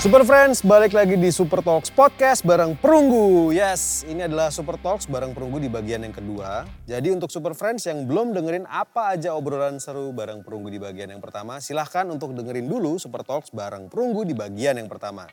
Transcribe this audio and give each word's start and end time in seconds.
Super 0.00 0.24
Friends, 0.24 0.64
balik 0.64 0.96
lagi 0.96 1.12
di 1.12 1.28
Super 1.28 1.60
Talks 1.60 1.92
Podcast 1.92 2.40
bareng 2.40 2.72
Perunggu. 2.72 3.52
Yes, 3.52 4.00
ini 4.08 4.24
adalah 4.24 4.48
Super 4.48 4.80
Talks 4.80 5.04
bareng 5.04 5.36
Perunggu 5.36 5.60
di 5.60 5.68
bagian 5.68 6.00
yang 6.00 6.16
kedua. 6.16 6.64
Jadi 6.88 7.12
untuk 7.12 7.28
Super 7.28 7.52
Friends 7.52 7.84
yang 7.84 8.08
belum 8.08 8.32
dengerin 8.32 8.64
apa 8.64 9.12
aja 9.12 9.36
obrolan 9.36 9.76
seru 9.76 10.08
bareng 10.16 10.40
Perunggu 10.40 10.72
di 10.72 10.80
bagian 10.80 11.12
yang 11.12 11.20
pertama, 11.20 11.60
silahkan 11.60 12.08
untuk 12.08 12.32
dengerin 12.32 12.64
dulu 12.64 12.96
Super 12.96 13.28
Talks 13.28 13.52
bareng 13.52 13.92
Perunggu 13.92 14.24
di 14.24 14.32
bagian 14.32 14.80
yang 14.80 14.88
pertama. 14.88 15.28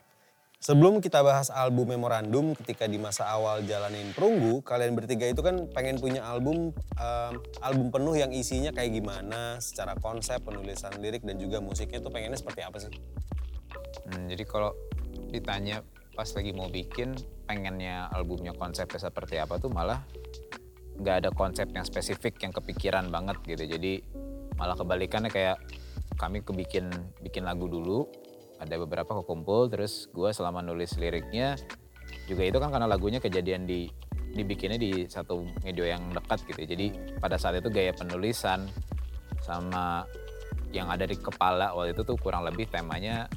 Sebelum 0.60 1.00
kita 1.00 1.24
bahas 1.24 1.48
album 1.48 1.88
Memorandum 1.88 2.52
ketika 2.52 2.84
di 2.84 3.00
masa 3.00 3.24
awal 3.24 3.64
jalanin 3.64 4.12
Perunggu, 4.12 4.60
kalian 4.60 4.92
bertiga 4.92 5.32
itu 5.32 5.40
kan 5.40 5.64
pengen 5.72 5.96
punya 5.96 6.20
album 6.28 6.76
um, 7.00 7.32
album 7.64 7.88
penuh 7.88 8.20
yang 8.20 8.36
isinya 8.36 8.68
kayak 8.76 9.00
gimana, 9.00 9.56
secara 9.64 9.96
konsep, 9.96 10.44
penulisan 10.44 10.92
lirik 11.00 11.24
dan 11.24 11.40
juga 11.40 11.56
musiknya 11.56 12.04
tuh 12.04 12.12
pengennya 12.12 12.36
seperti 12.36 12.60
apa 12.60 12.76
sih? 12.84 12.92
Hmm, 14.08 14.24
jadi 14.24 14.44
kalau 14.48 14.72
ditanya 15.28 15.84
pas 16.16 16.26
lagi 16.32 16.50
mau 16.56 16.66
bikin 16.72 17.14
pengennya 17.44 18.08
albumnya 18.10 18.56
konsepnya 18.56 18.98
seperti 18.98 19.38
apa 19.38 19.60
tuh 19.60 19.70
malah 19.70 20.02
nggak 20.98 21.16
ada 21.24 21.30
konsep 21.30 21.70
yang 21.70 21.86
spesifik 21.86 22.40
yang 22.42 22.50
kepikiran 22.50 23.12
banget 23.12 23.38
gitu. 23.46 23.64
Jadi 23.78 24.02
malah 24.58 24.74
kebalikannya 24.74 25.30
kayak 25.30 25.60
kami 26.18 26.42
kebikin 26.42 26.90
bikin 27.22 27.46
lagu 27.46 27.70
dulu, 27.70 28.08
ada 28.58 28.74
beberapa 28.74 29.22
kekumpul 29.22 29.70
terus 29.70 30.10
gue 30.10 30.34
selama 30.34 30.64
nulis 30.64 30.98
liriknya 30.98 31.54
juga 32.26 32.42
itu 32.42 32.58
kan 32.58 32.74
karena 32.74 32.90
lagunya 32.90 33.22
kejadian 33.22 33.68
di 33.68 33.86
dibikinnya 34.34 34.76
di 34.76 35.06
satu 35.08 35.46
media 35.62 35.96
yang 35.96 36.10
dekat 36.12 36.42
gitu. 36.50 36.60
Jadi 36.66 36.86
pada 37.22 37.38
saat 37.38 37.62
itu 37.62 37.70
gaya 37.70 37.94
penulisan 37.94 38.66
sama 39.40 40.04
yang 40.74 40.90
ada 40.92 41.08
di 41.08 41.16
kepala 41.16 41.72
waktu 41.72 41.96
itu 41.96 42.02
tuh 42.04 42.18
kurang 42.20 42.44
lebih 42.44 42.68
temanya 42.68 43.30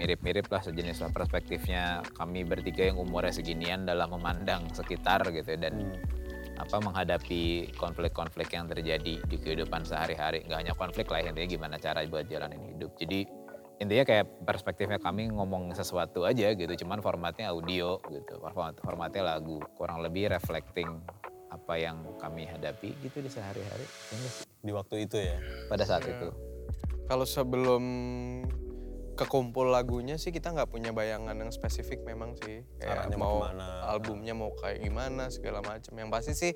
mirip-mirip 0.00 0.48
lah 0.48 0.64
sejenis 0.64 1.04
lah. 1.04 1.10
Perspektifnya 1.12 2.00
kami 2.16 2.48
bertiga 2.48 2.88
yang 2.88 2.96
umurnya 2.96 3.36
seginian 3.36 3.84
dalam 3.84 4.08
memandang 4.16 4.64
sekitar 4.72 5.28
gitu 5.28 5.60
dan 5.60 5.92
hmm. 5.92 6.64
apa 6.64 6.76
menghadapi 6.80 7.72
konflik-konflik 7.76 8.56
yang 8.56 8.64
terjadi 8.64 9.20
di 9.20 9.36
kehidupan 9.36 9.84
sehari-hari. 9.84 10.48
Nggak 10.48 10.58
hanya 10.64 10.74
konflik 10.74 11.06
lah 11.12 11.20
intinya 11.20 11.48
gimana 11.48 11.76
cara 11.76 12.00
buat 12.08 12.24
jalanin 12.24 12.64
hidup. 12.72 12.96
Jadi 12.96 13.28
intinya 13.80 14.04
kayak 14.04 14.44
perspektifnya 14.44 15.00
kami 15.00 15.32
ngomong 15.32 15.72
sesuatu 15.72 16.28
aja 16.28 16.52
gitu 16.52 16.72
cuman 16.84 17.04
formatnya 17.04 17.52
audio 17.52 18.00
gitu. 18.08 18.40
Format 18.40 18.80
formatnya 18.80 19.36
lagu 19.36 19.60
kurang 19.76 20.00
lebih 20.00 20.32
reflecting 20.32 20.88
apa 21.50 21.74
yang 21.76 21.96
kami 22.16 22.46
hadapi 22.46 22.94
gitu 23.04 23.20
di 23.20 23.28
sehari-hari. 23.28 23.84
Di 24.64 24.72
waktu 24.72 25.04
itu 25.04 25.16
ya? 25.18 25.36
Pada 25.66 25.84
saat 25.84 26.06
itu. 26.06 26.28
Kalau 27.10 27.26
sebelum 27.26 27.82
kekumpul 29.20 29.68
lagunya 29.68 30.16
sih 30.16 30.32
kita 30.32 30.50
nggak 30.50 30.72
punya 30.72 30.90
bayangan 30.90 31.36
yang 31.36 31.52
spesifik 31.52 32.00
memang 32.02 32.32
sih. 32.40 32.64
Kayak 32.80 33.04
Arahnya 33.04 33.16
mau 33.16 33.36
ke 33.36 33.44
mana. 33.52 33.68
albumnya 33.86 34.32
mau 34.32 34.50
kayak 34.56 34.80
gimana 34.80 35.28
segala 35.28 35.60
macam 35.60 35.92
yang 35.92 36.08
pasti 36.08 36.32
sih 36.32 36.52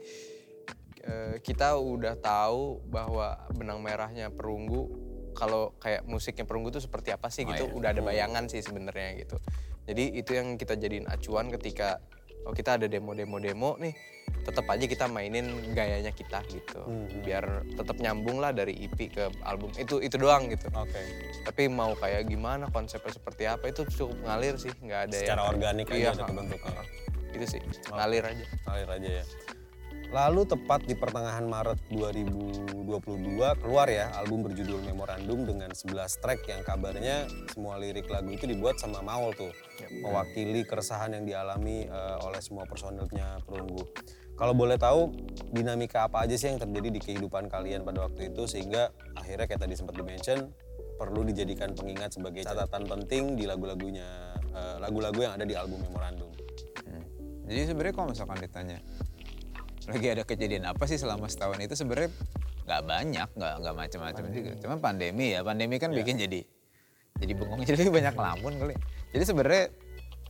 eh, 1.05 1.35
kita 1.41 1.77
udah 1.77 2.17
tahu 2.17 2.81
bahwa 2.89 3.37
benang 3.53 3.85
merahnya 3.85 4.33
perunggu 4.33 4.89
kalau 5.35 5.75
kayak 5.77 6.07
musiknya 6.07 6.47
perunggu 6.47 6.71
tuh 6.71 6.81
seperti 6.81 7.11
apa 7.11 7.27
sih 7.29 7.43
Oh, 7.45 7.51
gitu 7.53 7.65
iya. 7.69 7.75
udah 7.75 7.89
ada 7.91 8.03
bayangan 8.03 8.45
sih 8.47 8.63
sebenarnya 8.63 9.19
gitu. 9.21 9.37
Jadi 9.85 10.17
itu 10.17 10.33
yang 10.33 10.57
kita 10.57 10.79
jadiin 10.79 11.05
acuan 11.05 11.53
ketika 11.53 12.01
oh 12.45 12.53
kita 12.53 12.77
ada 12.77 12.87
demo-demo 12.87 13.37
demo 13.37 13.77
nih 13.77 13.93
tetap 14.41 14.65
aja 14.67 14.85
kita 14.85 15.05
mainin 15.07 15.45
gayanya 15.73 16.11
kita 16.11 16.45
gitu 16.47 16.81
Hmm. 16.85 17.09
biar 17.21 17.45
tetap 17.71 17.97
nyambung 17.97 18.39
lah 18.39 18.51
dari 18.51 18.77
EP 18.79 19.09
ke 19.09 19.25
album 19.43 19.73
itu 19.75 19.99
itu 19.99 20.15
doang 20.15 20.49
gitu 20.49 20.69
Oke. 20.71 21.01
tapi 21.43 21.67
mau 21.67 21.93
kayak 21.95 22.25
gimana 22.25 22.69
konsepnya 22.69 23.11
seperti 23.11 23.45
apa 23.45 23.65
itu 23.67 23.85
cukup 23.87 24.17
ngalir 24.23 24.55
sih 24.55 24.73
nggak 24.75 25.01
ada 25.09 25.17
Secara 25.17 25.41
yang 25.41 25.51
organik 25.51 25.87
aja 25.87 25.97
Iya, 25.97 26.09
ada 26.11 26.23
ha, 26.23 26.29
kebentuknya. 26.29 26.73
ha. 26.73 26.83
itu 27.33 27.45
sih 27.49 27.61
ngalir 27.89 28.25
aja 28.25 28.45
Ngalir 28.65 28.89
aja 28.91 29.09
ya. 29.15 29.25
Lalu 30.13 30.43
tepat 30.45 30.85
di 30.85 30.93
pertengahan 30.93 31.47
Maret 31.49 31.81
2022 31.89 32.85
keluar 33.63 33.87
ya 33.89 34.13
album 34.19 34.45
berjudul 34.45 34.85
Memorandum 34.85 35.49
dengan 35.49 35.71
11 35.73 36.21
track 36.21 36.45
yang 36.51 36.61
kabarnya 36.61 37.31
semua 37.55 37.81
lirik 37.81 38.11
lagu 38.13 38.29
itu 38.29 38.45
dibuat 38.45 38.77
sama 38.77 39.01
Maul 39.01 39.33
tuh. 39.33 39.55
Mewakili 40.05 40.67
keresahan 40.69 41.17
yang 41.17 41.25
dialami 41.25 41.89
eh, 41.89 42.17
oleh 42.27 42.41
semua 42.45 42.69
personilnya 42.69 43.41
Perunggu. 43.47 43.87
Kalau 44.35 44.51
boleh 44.51 44.75
tahu 44.75 45.15
dinamika 45.55 46.11
apa 46.11 46.27
aja 46.27 46.35
sih 46.35 46.51
yang 46.51 46.59
terjadi 46.59 46.91
di 46.91 47.01
kehidupan 47.01 47.47
kalian 47.47 47.87
pada 47.87 48.11
waktu 48.11 48.35
itu 48.35 48.51
sehingga 48.51 48.91
akhirnya 49.15 49.47
kayak 49.47 49.63
tadi 49.63 49.79
sempat 49.79 49.95
di-mention 49.95 50.51
perlu 50.99 51.23
dijadikan 51.27 51.75
pengingat 51.75 52.19
sebagai 52.19 52.43
catatan 52.43 52.87
penting 52.87 53.39
di 53.39 53.47
lagu-lagunya 53.47 54.35
eh, 54.51 54.77
lagu-lagu 54.83 55.23
yang 55.23 55.39
ada 55.39 55.47
di 55.47 55.55
album 55.55 55.83
Memorandum. 55.87 56.31
Hmm. 56.83 57.05
Jadi 57.47 57.71
sebenarnya 57.71 57.95
kalau 57.95 58.09
misalkan 58.11 58.39
ditanya 58.43 58.79
lagi 59.91 60.07
ada 60.11 60.23
kejadian 60.25 60.65
apa 60.69 60.85
sih 60.89 60.97
selama 60.97 61.29
setahun 61.29 61.61
itu 61.61 61.75
sebenarnya 61.77 62.11
nggak 62.65 62.83
banyak, 62.89 63.29
nggak 63.37 63.55
nggak 63.61 63.75
macam-macam 63.77 64.25
juga. 64.33 64.53
Cuman 64.61 64.79
pandemi 64.81 65.37
ya, 65.37 65.41
pandemi 65.45 65.77
kan 65.77 65.93
bikin 65.93 66.17
jadi 66.17 66.41
jadi 67.21 67.33
bengong 67.37 67.63
jadi 67.69 67.93
banyak 67.93 68.15
lamun 68.17 68.53
kali. 68.59 68.75
Jadi 69.13 69.25
sebenarnya 69.25 69.65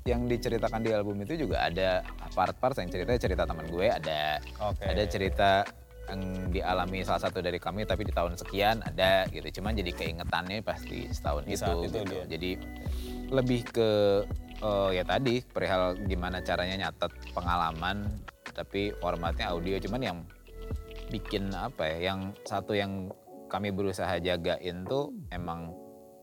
yang 0.04 0.28
diceritakan 0.28 0.84
di 0.84 0.92
album 0.92 1.16
itu 1.25 1.48
juga 1.48 1.65
ada 1.65 2.04
part-part 2.37 2.76
yang 2.76 2.92
cerita 2.92 3.16
cerita 3.16 3.42
teman 3.48 3.65
gue 3.72 3.88
ada 3.88 4.37
Oke. 4.60 4.84
ada 4.84 5.03
cerita 5.09 5.65
yang 6.12 6.53
dialami 6.53 7.00
salah 7.00 7.25
satu 7.25 7.41
dari 7.41 7.56
kami 7.56 7.88
tapi 7.88 8.04
di 8.04 8.12
tahun 8.12 8.36
sekian 8.36 8.84
ada 8.84 9.25
gitu 9.32 9.60
cuman 9.60 9.72
jadi 9.72 9.97
keingetannya 9.97 10.60
pasti 10.60 11.09
setahun 11.09 11.48
Di 11.48 11.56
itu, 11.56 11.65
itu 11.65 11.81
gitu. 11.88 12.00
dia. 12.04 12.25
jadi 12.28 12.50
lebih 13.32 13.60
ke 13.72 13.88
eh, 14.60 14.91
ya 15.00 15.04
tadi 15.09 15.41
perihal 15.41 15.97
gimana 16.04 16.44
caranya 16.44 16.88
nyatet 16.88 17.12
pengalaman 17.32 18.04
tapi 18.54 18.94
formatnya 19.03 19.50
audio 19.50 19.76
cuman 19.82 20.00
yang 20.00 20.19
bikin 21.12 21.53
apa 21.53 21.84
ya 21.84 22.15
yang 22.15 22.32
satu 22.47 22.72
yang 22.72 23.12
kami 23.53 23.70
berusaha 23.70 24.16
jagain 24.19 24.88
tuh 24.88 25.12
emang 25.31 25.75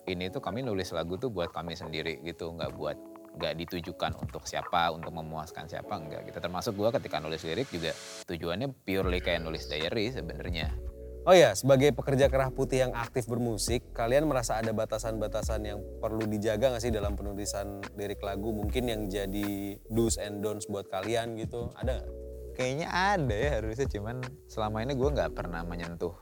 ini 0.10 0.28
tuh 0.34 0.42
kami 0.42 0.66
nulis 0.66 0.90
lagu 0.92 1.16
tuh 1.16 1.30
buat 1.30 1.54
kami 1.54 1.78
sendiri 1.78 2.20
gitu 2.26 2.50
nggak 2.52 2.74
buat 2.74 2.98
nggak 3.32 3.54
ditujukan 3.64 4.12
untuk 4.20 4.44
siapa 4.44 4.92
untuk 4.92 5.16
memuaskan 5.16 5.70
siapa 5.70 5.96
enggak 5.96 6.28
gitu 6.28 6.44
termasuk 6.44 6.76
gua 6.76 6.92
ketika 6.92 7.24
nulis 7.24 7.46
lirik 7.48 7.72
juga 7.72 7.96
tujuannya 8.28 8.76
purely 8.84 9.24
kayak 9.24 9.46
nulis 9.46 9.72
diary 9.72 10.12
sebenarnya 10.12 10.74
Oh 11.22 11.38
ya, 11.38 11.54
sebagai 11.54 11.94
pekerja 11.94 12.34
kerah 12.34 12.50
putih 12.50 12.82
yang 12.82 12.98
aktif 12.98 13.30
bermusik, 13.30 13.94
kalian 13.94 14.26
merasa 14.26 14.58
ada 14.58 14.74
batasan-batasan 14.74 15.62
yang 15.62 15.78
perlu 16.02 16.26
dijaga 16.26 16.74
nggak 16.74 16.82
sih 16.82 16.90
dalam 16.90 17.14
penulisan 17.14 17.78
lirik 17.94 18.26
lagu? 18.26 18.50
Mungkin 18.50 18.90
yang 18.90 19.06
jadi 19.06 19.78
do's 19.94 20.18
and 20.18 20.42
don'ts 20.42 20.66
buat 20.66 20.90
kalian 20.90 21.38
gitu, 21.38 21.70
ada 21.78 22.02
nggak? 22.02 22.10
Kayaknya 22.54 22.88
ada 22.92 23.36
ya 23.36 23.52
harusnya 23.60 23.88
cuman 23.88 24.22
selama 24.46 24.84
ini 24.84 24.94
gua 24.94 25.10
nggak 25.12 25.32
pernah 25.34 25.62
menyentuh 25.64 26.14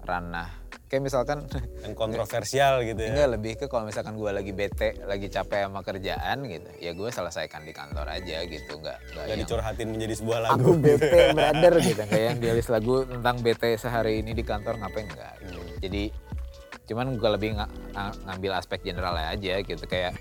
ranah 0.00 0.48
kayak 0.90 1.06
misalkan 1.06 1.46
Yang 1.86 1.94
kontroversial 1.94 2.82
gitu 2.82 2.98
ya? 2.98 3.14
Enggak 3.14 3.28
lebih 3.38 3.52
ke 3.62 3.64
kalau 3.70 3.86
misalkan 3.86 4.18
gue 4.18 4.26
lagi 4.26 4.50
bete, 4.50 4.98
lagi 5.06 5.30
capek 5.30 5.70
sama 5.70 5.86
kerjaan 5.86 6.42
gitu, 6.50 6.66
ya 6.82 6.90
gue 6.98 7.08
selesaikan 7.14 7.62
di 7.62 7.70
kantor 7.70 8.10
aja 8.10 8.42
gitu, 8.42 8.74
nggak 8.74 8.98
nggak 8.98 9.22
Gak 9.22 9.30
yang 9.30 9.38
dicurhatin 9.38 9.88
menjadi 9.94 10.14
sebuah 10.18 10.38
aku 10.50 10.50
lagu. 10.50 10.70
bete 10.82 11.20
brother 11.38 11.74
gitu, 11.78 12.02
kayak 12.10 12.24
yang 12.26 12.38
dia 12.42 12.52
list 12.58 12.70
lagu 12.74 13.06
tentang 13.06 13.38
bete 13.38 13.70
sehari 13.78 14.18
ini 14.18 14.34
di 14.34 14.42
kantor 14.42 14.82
ngapain 14.82 15.06
enggak. 15.06 15.34
Gitu. 15.46 15.60
Jadi 15.78 16.02
cuman 16.90 17.06
gue 17.14 17.30
lebih 17.38 17.50
nga- 17.54 17.70
ngambil 18.26 18.52
aspek 18.58 18.82
general 18.82 19.14
aja 19.14 19.62
gitu, 19.62 19.84
kayak 19.86 20.18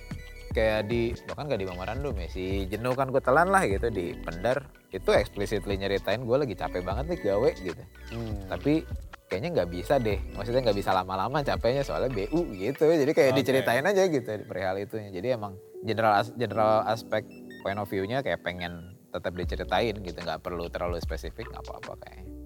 kayak 0.50 0.90
di 0.90 1.14
bahkan 1.26 1.48
gak 1.48 1.62
di 1.62 1.68
memorandum 1.68 2.14
ya 2.18 2.28
si 2.28 2.66
jenuh 2.66 2.94
kan 2.94 3.10
gue 3.10 3.22
telan 3.22 3.50
lah 3.50 3.64
gitu 3.64 3.88
di 3.88 4.18
pendar 4.18 4.66
itu 4.90 5.10
explicitly 5.12 5.78
nyeritain 5.78 6.26
gue 6.26 6.38
lagi 6.38 6.54
capek 6.54 6.82
banget 6.82 7.06
nih 7.14 7.20
gawe 7.24 7.50
gitu 7.56 7.84
Hmm. 8.10 8.50
tapi 8.50 8.82
kayaknya 9.30 9.62
nggak 9.62 9.70
bisa 9.70 10.02
deh 10.02 10.18
maksudnya 10.34 10.66
nggak 10.66 10.78
bisa 10.82 10.90
lama-lama 10.90 11.46
capeknya 11.46 11.86
soalnya 11.86 12.10
BU 12.10 12.58
gitu 12.58 12.90
jadi 12.90 13.12
kayak 13.14 13.32
Oke. 13.32 13.40
diceritain 13.46 13.86
aja 13.86 14.04
gitu 14.10 14.30
perihal 14.50 14.82
itunya 14.82 15.14
jadi 15.14 15.38
emang 15.38 15.54
general 15.86 16.18
as- 16.18 16.34
general 16.34 16.82
aspek 16.90 17.22
point 17.62 17.78
of 17.78 17.86
view-nya 17.86 18.26
kayak 18.26 18.42
pengen 18.42 18.98
tetap 19.14 19.38
diceritain 19.38 19.94
gitu 20.02 20.18
nggak 20.18 20.42
perlu 20.42 20.66
terlalu 20.74 20.98
spesifik 20.98 21.46
nggak 21.46 21.62
apa-apa 21.62 21.94
kayaknya 22.02 22.40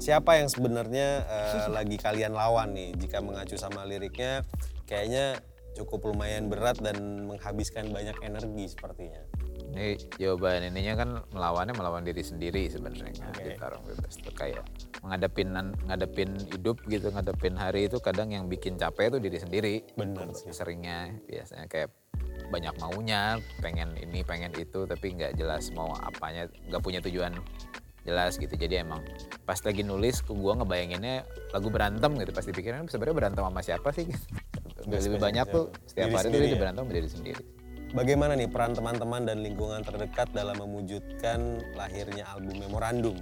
Siapa 0.00 0.40
yang 0.40 0.48
sebenarnya 0.48 1.28
eh, 1.28 1.68
lagi 1.68 2.00
kalian 2.00 2.32
lawan 2.32 2.72
nih? 2.72 2.96
Jika 2.96 3.20
mengacu 3.20 3.60
sama 3.60 3.84
liriknya, 3.84 4.48
kayaknya 4.88 5.44
cukup 5.78 6.12
lumayan 6.12 6.50
berat 6.50 6.78
dan 6.82 7.26
menghabiskan 7.26 7.88
banyak 7.94 8.16
energi 8.22 8.74
sepertinya. 8.74 9.22
ini 9.70 9.94
jawaban 10.18 10.66
ininya 10.66 10.94
kan 10.98 11.10
melawannya 11.30 11.78
melawan 11.78 12.02
diri 12.02 12.26
sendiri 12.26 12.66
sebenarnya 12.66 13.30
Oke. 13.30 13.44
di 13.44 13.50
tarung 13.54 13.86
bebas 13.86 14.18
tuh 14.18 14.34
kayak 14.34 14.66
ngadepin 15.06 15.54
ngadepin 15.86 16.30
hidup 16.50 16.82
gitu 16.90 17.14
ngadepin 17.14 17.54
hari 17.54 17.86
itu 17.86 18.02
kadang 18.02 18.34
yang 18.34 18.50
bikin 18.50 18.74
capek 18.74 19.14
itu 19.14 19.18
diri 19.22 19.38
sendiri 19.38 19.74
Bener 19.94 20.26
sih. 20.34 20.50
seringnya 20.50 21.14
biasanya 21.22 21.70
kayak 21.70 21.94
banyak 22.50 22.74
maunya 22.82 23.38
pengen 23.62 23.94
ini 23.94 24.26
pengen 24.26 24.50
itu 24.58 24.90
tapi 24.90 25.14
nggak 25.14 25.38
jelas 25.38 25.70
mau 25.70 25.94
apanya 26.02 26.50
nggak 26.66 26.82
punya 26.82 26.98
tujuan 27.06 27.38
jelas 28.02 28.42
gitu 28.42 28.50
jadi 28.58 28.82
emang 28.82 29.06
pas 29.46 29.60
lagi 29.62 29.86
nulis 29.86 30.18
gue 30.26 30.52
ngebayanginnya 30.56 31.22
lagu 31.54 31.68
berantem 31.70 32.10
gitu 32.18 32.32
pasti 32.34 32.50
pikirin 32.50 32.90
sebenarnya 32.90 33.16
berantem 33.16 33.42
sama 33.46 33.60
siapa 33.62 33.94
sih 33.94 34.10
gitu. 34.10 34.26
Nggak 34.90 35.02
lebih 35.06 35.20
banyak 35.22 35.46
siapa. 35.46 35.56
tuh 35.56 35.64
setiap 35.86 36.06
Diri 36.06 36.16
hari 36.18 36.26
tuh 36.26 36.30
sendiri 36.30 36.44
dia 36.44 36.52
ya? 36.52 36.60
berantem 36.60 36.82
sama 36.82 36.94
diri 36.98 37.08
sendiri 37.08 37.44
bagaimana 37.90 38.38
nih 38.38 38.48
peran 38.50 38.72
teman-teman 38.74 39.26
dan 39.26 39.42
lingkungan 39.42 39.82
terdekat 39.82 40.30
dalam 40.30 40.58
mewujudkan 40.58 41.62
lahirnya 41.74 42.26
album 42.30 42.62
Memorandum? 42.62 43.18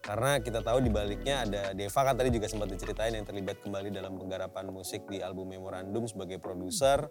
Karena 0.00 0.40
kita 0.40 0.64
tahu 0.64 0.80
di 0.80 0.90
baliknya 0.90 1.44
ada 1.44 1.62
Deva 1.76 2.00
kan 2.02 2.16
tadi 2.16 2.32
juga 2.32 2.48
sempat 2.48 2.72
diceritain 2.72 3.12
yang 3.12 3.28
terlibat 3.28 3.60
kembali 3.60 3.92
dalam 3.92 4.16
penggarapan 4.16 4.72
musik 4.72 5.04
di 5.12 5.20
album 5.20 5.52
Memorandum 5.52 6.08
sebagai 6.08 6.40
produser. 6.40 7.04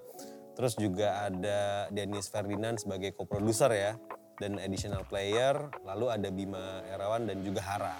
Terus 0.57 0.75
juga 0.75 1.29
ada 1.29 1.87
Dennis 1.93 2.27
Ferdinand 2.27 2.75
sebagai 2.81 3.15
co-produser 3.15 3.71
ya 3.71 3.93
dan 4.41 4.57
additional 4.59 5.05
player. 5.05 5.69
Lalu 5.85 6.05
ada 6.11 6.27
Bima 6.33 6.83
Erawan 6.89 7.29
dan 7.29 7.45
juga 7.45 7.61
Hara. 7.63 7.95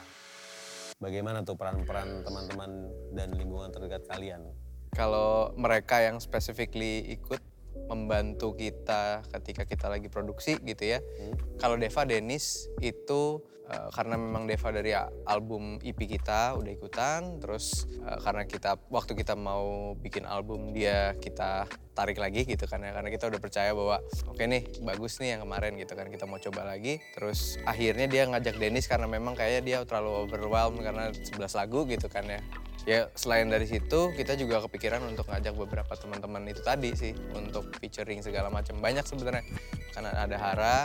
Bagaimana 0.99 1.47
tuh 1.47 1.55
peran-peran 1.55 2.25
teman-teman 2.27 2.91
dan 3.15 3.31
lingkungan 3.31 3.71
terdekat 3.71 4.03
kalian? 4.09 4.43
Kalau 4.93 5.53
mereka 5.55 6.01
yang 6.01 6.17
specifically 6.17 7.13
ikut 7.13 7.41
membantu 7.89 8.53
kita 8.53 9.25
ketika 9.33 9.65
kita 9.65 9.89
lagi 9.89 10.07
produksi 10.13 10.61
gitu 10.61 10.97
ya. 10.97 10.99
Kalau 11.57 11.75
Deva 11.75 12.05
Dennis 12.05 12.69
itu 12.85 13.41
uh, 13.65 13.89
karena 13.89 14.15
memang 14.15 14.45
Deva 14.45 14.69
dari 14.69 14.93
album 15.25 15.81
EP 15.81 15.97
kita 15.97 16.53
udah 16.53 16.71
ikutan, 16.71 17.41
terus 17.41 17.89
uh, 18.05 18.21
karena 18.21 18.45
kita 18.45 18.77
waktu 18.93 19.17
kita 19.17 19.33
mau 19.33 19.97
bikin 19.97 20.29
album 20.29 20.69
dia 20.69 21.17
kita 21.17 21.65
tarik 21.97 22.15
lagi 22.15 22.47
gitu 22.47 22.63
kan 22.63 22.79
ya 22.79 22.95
karena 22.95 23.11
kita 23.11 23.27
udah 23.27 23.41
percaya 23.43 23.75
bahwa 23.75 23.99
oke 24.31 24.39
nih 24.39 24.63
bagus 24.87 25.19
nih 25.19 25.35
yang 25.35 25.43
kemarin 25.43 25.75
gitu 25.75 25.99
kan 25.99 26.07
kita 26.07 26.23
mau 26.23 26.39
coba 26.39 26.63
lagi 26.63 27.03
terus 27.11 27.59
akhirnya 27.67 28.07
dia 28.07 28.23
ngajak 28.23 28.55
Dennis 28.55 28.87
karena 28.87 29.03
memang 29.03 29.35
kayaknya 29.35 29.61
dia 29.67 29.77
terlalu 29.83 30.23
overwhelmed 30.23 30.79
karena 30.79 31.11
11 31.11 31.43
lagu 31.59 31.83
gitu 31.91 32.07
kan 32.07 32.23
ya 32.23 32.39
ya 32.87 33.11
selain 33.17 33.51
dari 33.51 33.67
situ 33.67 34.13
kita 34.15 34.39
juga 34.39 34.63
kepikiran 34.63 35.03
untuk 35.03 35.27
ngajak 35.27 35.55
beberapa 35.55 35.93
teman-teman 35.97 36.47
itu 36.47 36.61
tadi 36.63 36.95
sih 36.95 37.13
untuk 37.35 37.73
featuring 37.79 38.23
segala 38.23 38.47
macam. 38.47 38.79
Banyak 38.79 39.03
sebenarnya. 39.03 39.43
Karena 39.91 40.11
ada 40.15 40.37
Hara 40.37 40.79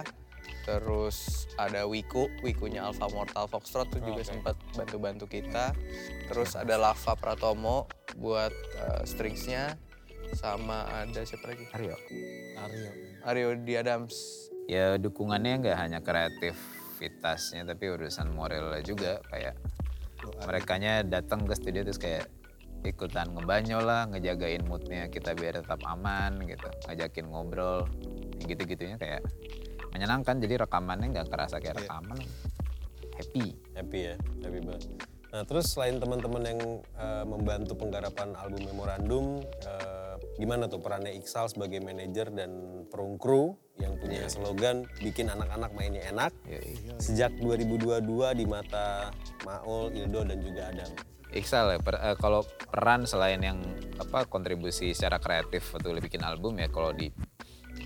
terus 0.64 1.44
ada 1.60 1.84
Wiku 1.84 2.32
Wikunya 2.40 2.80
Alpha 2.88 3.04
Mortal 3.12 3.44
Foxtrot 3.52 3.92
tuh 3.92 4.00
juga 4.00 4.24
sempat 4.24 4.56
bantu-bantu 4.72 5.28
kita. 5.28 5.76
Terus 6.32 6.56
ada 6.56 6.80
Lava 6.80 7.12
Pratomo 7.14 7.86
buat 8.16 8.52
uh, 8.80 9.02
stringsnya 9.04 9.76
sama 10.32 10.88
ada 10.88 11.20
siapa 11.22 11.52
lagi? 11.52 11.68
Aryo. 11.76 11.96
Aryo. 12.58 12.90
Aryo 13.28 13.48
di 13.60 13.76
Adams. 13.76 14.48
Ya 14.64 14.96
dukungannya 14.96 15.60
nggak 15.60 15.76
hanya 15.76 16.00
kreativitasnya 16.00 17.68
tapi 17.68 17.92
urusan 17.92 18.32
moralnya 18.32 18.80
juga 18.80 19.20
kayak 19.28 19.52
merekanya 20.44 21.04
datang 21.04 21.44
ke 21.44 21.54
studio 21.56 21.82
terus 21.84 22.00
kayak 22.00 22.28
ikutan 22.84 23.32
ngebanyo 23.32 23.80
lah, 23.80 24.04
ngejagain 24.12 24.60
moodnya 24.68 25.08
kita 25.08 25.32
biar 25.32 25.64
tetap 25.64 25.80
aman 25.88 26.44
gitu, 26.44 26.68
ngajakin 26.84 27.24
ngobrol, 27.32 27.88
gitu-gitunya 28.44 29.00
kayak 29.00 29.24
menyenangkan. 29.96 30.36
Jadi 30.36 30.54
rekamannya 30.60 31.16
nggak 31.16 31.28
kerasa 31.32 31.56
kayak 31.64 31.80
rekaman, 31.84 32.20
happy. 33.16 33.56
Happy 33.72 34.00
ya, 34.12 34.14
happy 34.44 34.60
banget. 34.60 34.84
Nah 35.34 35.42
terus 35.42 35.72
selain 35.74 35.98
teman-teman 35.98 36.42
yang 36.44 36.60
eh, 37.00 37.24
membantu 37.24 37.72
penggarapan 37.74 38.36
album 38.36 38.62
Memorandum, 38.68 39.24
eh, 39.42 40.14
gimana 40.38 40.68
tuh 40.68 40.78
perannya 40.78 41.16
Iksal 41.16 41.50
sebagai 41.50 41.80
manajer 41.80 42.30
dan 42.30 42.84
perung 42.92 43.16
kru 43.16 43.56
yang 43.78 43.98
punya 43.98 44.22
slogan 44.30 44.86
bikin 45.02 45.26
anak-anak 45.26 45.70
mainnya 45.74 46.06
enak. 46.10 46.30
Sejak 47.02 47.34
2022 47.42 48.38
di 48.38 48.44
mata 48.46 49.10
Maul, 49.42 49.90
Ildo 49.90 50.22
dan 50.22 50.38
juga 50.38 50.70
Adam. 50.70 50.90
Iksal 51.34 51.74
ya, 51.74 51.78
per- 51.82 51.98
eh, 51.98 52.14
kalau 52.14 52.46
peran 52.70 53.10
selain 53.10 53.42
yang 53.42 53.58
apa 53.98 54.22
kontribusi 54.30 54.94
secara 54.94 55.18
kreatif 55.18 55.74
waktu 55.74 55.98
bikin 55.98 56.22
album 56.22 56.62
ya 56.62 56.70
kalau 56.70 56.94
di 56.94 57.10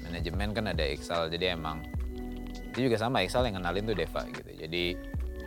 manajemen 0.04 0.52
kan 0.52 0.68
ada 0.68 0.84
Iksal. 0.84 1.32
Jadi 1.32 1.56
emang 1.56 1.80
itu 2.52 2.92
juga 2.92 3.00
sama 3.00 3.24
Iksal 3.24 3.48
yang 3.48 3.56
kenalin 3.56 3.88
tuh 3.88 3.96
Deva 3.96 4.28
gitu. 4.28 4.52
Jadi 4.52 4.84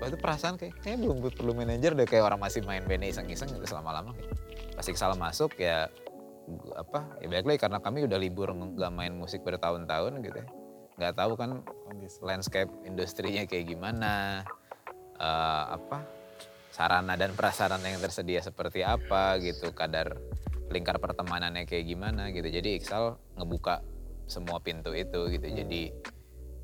wah 0.01 0.09
itu 0.09 0.17
perasaan 0.17 0.57
kayak 0.57 0.81
kayaknya 0.81 0.99
belum 1.05 1.17
perlu 1.29 1.53
manajer 1.53 1.93
deh 1.93 2.09
kayak 2.09 2.25
orang 2.25 2.41
masih 2.41 2.65
main 2.65 2.81
band 2.89 3.05
iseng-iseng 3.05 3.53
gitu 3.53 3.69
selama-lama. 3.69 4.17
Kayak 4.17 4.33
pas 4.73 4.85
Iksal 4.89 5.13
masuk 5.21 5.53
ya 5.61 5.85
apa 6.75 7.21
ya 7.23 7.27
balik 7.31 7.47
lagi 7.47 7.59
karena 7.67 7.79
kami 7.79 8.05
udah 8.09 8.19
libur 8.19 8.51
nggak 8.51 8.91
main 8.91 9.13
musik 9.15 9.45
bertahun-tahun 9.45 10.19
gitu 10.25 10.37
ya. 10.41 10.47
Nggak 10.99 11.13
tahu 11.17 11.33
kan 11.39 11.63
landscape 12.21 12.71
industrinya 12.83 13.47
kayak 13.47 13.71
gimana 13.71 14.43
eh, 15.17 15.65
apa 15.71 16.03
sarana 16.71 17.19
dan 17.19 17.35
prasarana 17.35 17.83
yang 17.83 17.99
tersedia 17.99 18.39
seperti 18.39 18.81
apa 18.81 19.37
gitu 19.43 19.75
kadar 19.75 20.15
lingkar 20.71 20.97
pertemanannya 20.97 21.67
kayak 21.67 21.85
gimana 21.87 22.31
gitu. 22.31 22.47
Jadi 22.47 22.79
Iksal 22.79 23.19
ngebuka 23.35 23.83
semua 24.25 24.63
pintu 24.63 24.95
itu 24.95 25.27
gitu. 25.27 25.47
Jadi 25.51 25.91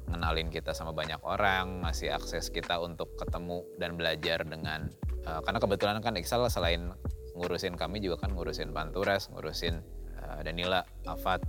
ngenalin 0.07 0.47
kita 0.47 0.71
sama 0.71 0.95
banyak 0.95 1.19
orang 1.27 1.83
ngasih 1.83 2.15
akses 2.15 2.47
kita 2.47 2.79
untuk 2.79 3.11
ketemu 3.19 3.67
dan 3.75 3.99
belajar 3.99 4.47
dengan 4.47 4.87
eh, 5.27 5.39
karena 5.43 5.59
kebetulan 5.59 5.99
kan 5.99 6.15
Iksal 6.15 6.47
selain 6.47 6.95
ngurusin 7.37 7.77
kami 7.77 8.01
juga 8.01 8.25
kan 8.25 8.33
ngurusin 8.33 8.73
Panturas 8.73 9.29
ngurusin 9.29 9.79
eh, 10.17 10.39
Danila 10.43 10.81
Afat. 11.05 11.45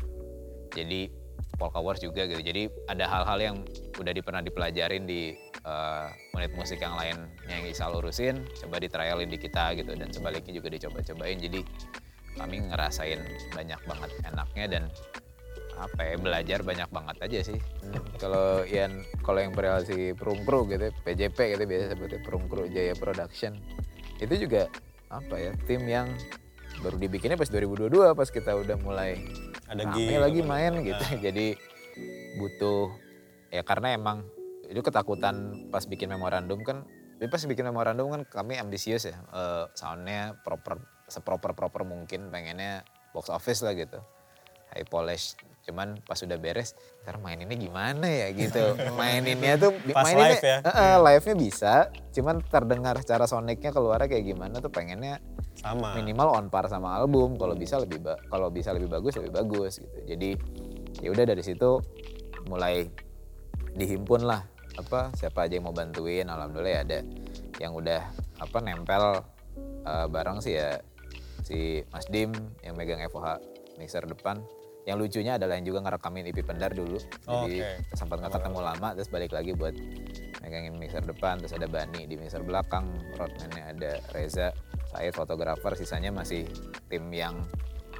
Jadi 0.77 1.09
Polka 1.57 1.81
Wars 1.81 1.99
juga 1.99 2.29
gitu. 2.29 2.39
Jadi 2.39 2.69
ada 2.87 3.09
hal-hal 3.09 3.39
yang 3.41 3.57
udah 3.99 4.13
di, 4.13 4.21
pernah 4.23 4.45
dipelajarin 4.45 5.09
di 5.09 5.35
eh, 5.65 6.09
unit 6.37 6.53
musik 6.55 6.79
yang 6.79 6.95
lain 6.95 7.17
yang 7.49 7.65
Iksal 7.67 7.97
urusin 7.99 8.45
coba 8.63 8.79
ditrialin 8.79 9.27
di 9.33 9.41
kita 9.41 9.75
gitu. 9.75 9.97
Dan 9.97 10.13
sebaliknya 10.13 10.53
juga 10.55 10.69
dicoba-cobain. 10.71 11.41
Jadi 11.41 11.61
kami 12.39 12.71
ngerasain 12.71 13.19
banyak 13.51 13.81
banget 13.89 14.11
enaknya 14.23 14.67
dan 14.71 14.85
apa 15.79 16.01
ya 16.03 16.17
belajar 16.19 16.59
banyak 16.67 16.91
banget 16.91 17.17
aja 17.23 17.39
sih. 17.55 17.59
Kalau 18.19 18.67
yang 18.67 19.03
kalau 19.23 19.39
yang 19.43 19.55
perihal 19.55 19.83
si 19.87 20.11
Prungkru 20.15 20.67
gitu 20.67 20.91
PJP 21.07 21.39
gitu 21.55 21.65
biasa 21.65 21.85
sebutnya 21.95 22.21
Prungkru 22.27 22.67
Jaya 22.67 22.95
Production. 22.99 23.55
Itu 24.19 24.35
juga 24.35 24.67
apa 25.09 25.35
ya 25.41 25.53
tim 25.65 25.85
yang 25.89 26.09
baru 26.85 27.01
dibikinnya 27.01 27.35
pas 27.41 27.51
2022 27.51 27.91
pas 28.15 28.29
kita 28.29 28.55
udah 28.55 28.77
mulai 28.79 29.19
Ada 29.69 29.85
rame 29.85 29.97
gig, 29.99 30.17
lagi 30.21 30.41
main 30.45 30.73
gitu. 30.85 31.05
jadi 31.27 31.57
butuh 32.39 32.93
ya 33.51 33.65
karena 33.65 33.97
emang 33.97 34.25
itu 34.69 34.81
ketakutan 34.85 35.69
pas 35.73 35.85
bikin 35.89 36.13
memorandum 36.13 36.61
kan 36.61 36.85
tapi 37.19 37.27
pas 37.27 37.43
bikin 37.43 37.67
memorandum 37.67 38.15
kan 38.15 38.23
kami 38.29 38.61
ambisius 38.61 39.11
ya 39.11 39.17
eh, 39.35 39.65
soundnya 39.75 40.39
proper 40.47 40.79
seproper 41.09 41.57
proper 41.57 41.83
mungkin 41.83 42.29
pengennya 42.31 42.85
box 43.17 43.33
office 43.33 43.65
lah 43.65 43.75
gitu. 43.75 43.99
High 44.71 44.87
polish 44.87 45.35
cuman 45.69 46.01
pas 46.01 46.17
udah 46.17 46.41
beres 46.41 46.73
ntar 47.05 47.21
maininnya 47.21 47.61
gimana 47.61 48.09
ya 48.09 48.33
gitu. 48.33 48.73
Maininnya 48.99 49.61
tuh 49.61 49.77
Pas 49.93 50.09
maininnya 50.09 50.41
live 50.41 50.45
ya? 50.49 50.59
eh, 50.65 50.71
eh, 50.73 50.97
live-nya 50.97 51.35
bisa. 51.37 51.75
Cuman 52.17 52.41
terdengar 52.41 52.97
secara 53.05 53.29
sonicnya 53.29 53.69
keluarnya 53.69 54.09
kayak 54.09 54.25
gimana 54.25 54.65
tuh 54.65 54.73
pengennya 54.73 55.21
Sama. 55.61 55.93
minimal 55.93 56.33
on 56.41 56.47
par 56.49 56.65
sama 56.73 56.97
album. 56.97 57.37
Kalau 57.37 57.53
bisa 57.53 57.77
lebih 57.77 58.01
kalau 58.33 58.49
bisa 58.49 58.73
lebih 58.73 58.89
bagus 58.89 59.21
lebih 59.21 59.33
bagus 59.37 59.85
gitu. 59.85 59.99
Jadi 60.09 60.31
ya 61.05 61.13
udah 61.13 61.25
dari 61.29 61.45
situ 61.45 61.85
mulai 62.49 62.89
dihimpun 63.77 64.25
lah. 64.25 64.49
Apa 64.81 65.13
siapa 65.13 65.45
aja 65.45 65.61
yang 65.61 65.69
mau 65.69 65.77
bantuin. 65.77 66.25
Alhamdulillah 66.25 66.73
ya 66.73 66.81
ada 66.81 66.99
yang 67.61 67.77
udah 67.77 68.01
apa 68.41 68.59
nempel 68.65 69.21
eh, 69.85 70.07
bareng 70.09 70.41
sih 70.41 70.57
ya 70.57 70.81
si 71.45 71.85
Mas 71.93 72.09
Dim 72.09 72.33
yang 72.65 72.73
megang 72.77 73.01
FOH 73.09 73.41
mixer 73.79 74.05
depan 74.05 74.43
yang 74.89 74.97
lucunya 74.97 75.37
adalah 75.37 75.61
yang 75.61 75.69
juga 75.69 75.85
ngerekamin 75.85 76.33
IP 76.33 76.41
Pendar 76.43 76.73
dulu 76.73 76.97
Oh, 77.29 77.45
jadi 77.45 77.61
oke. 77.61 77.93
sempat 77.93 78.25
nggak 78.25 78.33
ketemu 78.33 78.61
lama 78.65 78.89
terus 78.97 79.09
balik 79.09 79.37
lagi 79.37 79.53
buat 79.53 79.77
megangin 80.41 80.75
mixer 80.75 81.05
depan 81.05 81.37
terus 81.37 81.53
ada 81.53 81.69
Bani 81.69 82.09
di 82.09 82.17
mixer 82.17 82.41
belakang 82.41 82.89
roadman-nya 83.15 83.65
ada 83.69 83.93
Reza 84.11 84.49
saya 84.89 85.13
fotografer 85.13 85.77
sisanya 85.77 86.09
masih 86.09 86.49
tim 86.89 87.05
yang 87.13 87.45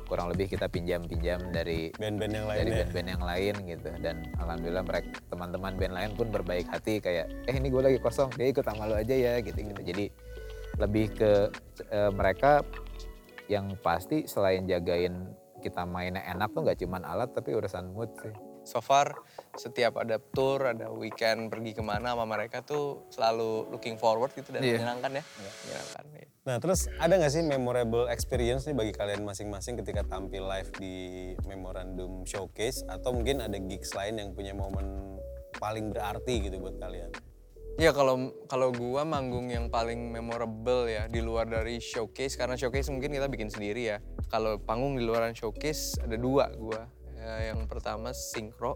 kurang 0.09 0.33
lebih 0.33 0.49
kita 0.49 0.65
pinjam-pinjam 0.67 1.53
dari 1.53 1.93
Band-band 1.93 2.33
yang 2.33 2.49
dari 2.49 2.57
lainnya. 2.65 2.79
band-band 2.81 3.09
yang 3.13 3.23
lain 3.23 3.55
gitu 3.69 3.91
dan 4.01 4.17
alhamdulillah 4.41 4.81
mereka 4.81 5.09
teman-teman 5.29 5.73
band 5.77 5.93
lain 5.93 6.11
pun 6.17 6.27
berbaik 6.33 6.65
hati 6.65 6.97
kayak 6.97 7.29
eh 7.45 7.53
ini 7.53 7.69
gue 7.69 7.83
lagi 7.85 7.99
kosong 8.01 8.33
dia 8.33 8.49
ikut 8.49 8.65
sama 8.65 8.89
lo 8.89 8.97
aja 8.97 9.13
ya 9.13 9.45
gitu 9.45 9.61
gitu 9.61 9.83
jadi 9.85 10.09
lebih 10.81 11.13
ke 11.13 11.53
eh, 11.93 12.09
mereka 12.09 12.65
yang 13.53 13.77
pasti 13.79 14.25
selain 14.25 14.65
jagain 14.65 15.29
kita 15.59 15.83
mainnya 15.85 16.23
enak 16.25 16.51
tuh 16.51 16.63
nggak 16.63 16.79
cuman 16.79 17.03
alat 17.05 17.31
tapi 17.35 17.55
urusan 17.55 17.91
mood 17.91 18.11
sih 18.19 18.35
so 18.63 18.85
far 18.85 19.17
setiap 19.57 19.97
ada 19.97 20.21
tour 20.21 20.61
ada 20.61 20.93
weekend 20.93 21.49
pergi 21.49 21.73
ke 21.73 21.81
mana 21.81 22.13
sama 22.13 22.29
mereka 22.29 22.61
tuh 22.61 23.09
selalu 23.09 23.65
looking 23.73 23.97
forward 23.97 24.29
gitu 24.37 24.53
dan 24.53 24.61
Iya. 24.61 24.77
menyenangkan 24.83 25.19
ya 25.19 25.25
menyenangkan 25.65 26.05
ya. 26.13 26.27
Nah 26.45 26.57
terus 26.61 26.89
ada 26.97 27.13
nggak 27.17 27.33
sih 27.33 27.45
memorable 27.45 28.09
experience 28.09 28.65
nih 28.65 28.77
bagi 28.77 28.93
kalian 28.93 29.25
masing-masing 29.25 29.81
ketika 29.81 30.05
tampil 30.05 30.45
live 30.45 30.69
di 30.77 30.95
Memorandum 31.45 32.25
Showcase 32.25 32.85
atau 32.89 33.13
mungkin 33.13 33.41
ada 33.41 33.57
gigs 33.57 33.93
lain 33.93 34.21
yang 34.21 34.33
punya 34.33 34.53
momen 34.53 35.17
paling 35.57 35.93
berarti 35.93 36.49
gitu 36.49 36.61
buat 36.61 36.77
kalian? 36.77 37.09
Ya 37.79 37.95
kalau 37.95 38.35
kalau 38.51 38.75
gua 38.75 39.07
manggung 39.07 39.55
yang 39.55 39.71
paling 39.71 40.11
memorable 40.11 40.91
ya 40.91 41.07
di 41.07 41.23
luar 41.23 41.47
dari 41.47 41.79
showcase 41.79 42.35
karena 42.35 42.59
showcase 42.59 42.91
mungkin 42.91 43.15
kita 43.15 43.31
bikin 43.31 43.55
sendiri 43.55 43.95
ya. 43.95 44.03
Kalau 44.27 44.59
panggung 44.59 44.99
di 44.99 45.07
luaran 45.07 45.31
showcase 45.31 45.95
ada 46.03 46.19
dua 46.19 46.51
gua. 46.59 46.91
Eh, 47.15 47.55
yang 47.55 47.71
pertama 47.71 48.11
sinkro 48.11 48.75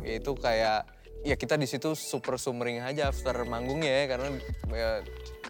itu 0.00 0.32
kayak 0.32 0.88
ya 1.26 1.34
kita 1.34 1.58
di 1.58 1.66
situ 1.66 1.94
super 1.98 2.38
sumring 2.38 2.82
aja 2.82 3.10
after 3.10 3.34
manggungnya 3.42 3.90
ya 3.90 4.04
karena 4.14 4.28
ya, 4.70 4.90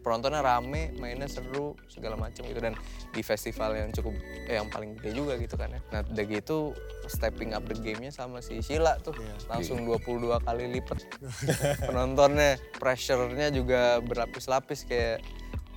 penontonnya 0.00 0.40
rame 0.40 0.94
mainnya 0.96 1.28
seru 1.28 1.76
segala 1.90 2.16
macam 2.16 2.46
gitu. 2.46 2.60
Dan 2.60 2.74
di 3.12 3.20
festival 3.20 3.76
yang 3.76 3.90
cukup 3.92 4.14
eh, 4.48 4.56
yang 4.56 4.72
paling 4.72 4.96
gede 4.96 5.12
juga 5.12 5.36
gitu 5.36 5.58
kan 5.60 5.68
ya. 5.74 5.80
Nah 5.92 6.00
udah 6.06 6.24
gitu 6.24 6.72
stepping 7.08 7.52
up 7.52 7.64
the 7.68 7.76
game-nya 7.76 8.08
sama 8.14 8.40
si 8.40 8.64
Sheila 8.64 8.96
tuh. 9.02 9.16
Langsung 9.50 9.84
22 9.84 10.40
kali 10.40 10.64
lipat. 10.80 10.98
Penontonnya 11.88 12.56
pressure-nya 12.80 13.52
juga 13.52 14.00
berlapis-lapis 14.00 14.88
kayak 14.88 15.20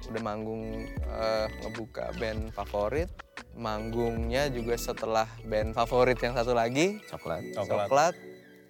udah 0.10 0.22
manggung 0.24 0.88
eh, 0.92 1.48
ngebuka 1.64 2.12
band 2.18 2.52
favorit 2.52 3.08
manggungnya 3.56 4.50
juga 4.50 4.76
setelah 4.76 5.28
band 5.46 5.78
favorit 5.78 6.18
yang 6.20 6.34
satu 6.34 6.52
lagi 6.52 7.00
Coklat. 7.08 7.54
Coklat. 7.54 7.88
coklat 7.88 8.16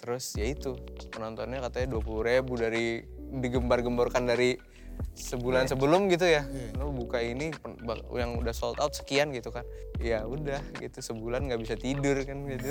terus 0.01 0.33
ya 0.33 0.49
itu 0.49 0.75
penontonnya 1.13 1.61
katanya 1.61 2.01
20 2.01 2.27
ribu 2.27 2.53
dari 2.57 3.05
digembar-gemborkan 3.31 4.27
dari 4.27 4.57
sebulan 5.15 5.65
sebelum 5.69 6.11
gitu 6.11 6.27
ya. 6.27 6.45
Lo 6.77 6.93
buka 6.93 7.21
ini 7.23 7.51
yang 8.13 8.37
udah 8.37 8.53
sold 8.53 8.77
out 8.81 8.93
sekian 8.93 9.33
gitu 9.33 9.49
kan. 9.49 9.65
Ya 10.01 10.25
udah 10.25 10.61
gitu 10.81 10.99
sebulan 10.99 11.47
nggak 11.47 11.61
bisa 11.61 11.75
tidur 11.77 12.17
kan 12.25 12.45
gitu. 12.47 12.69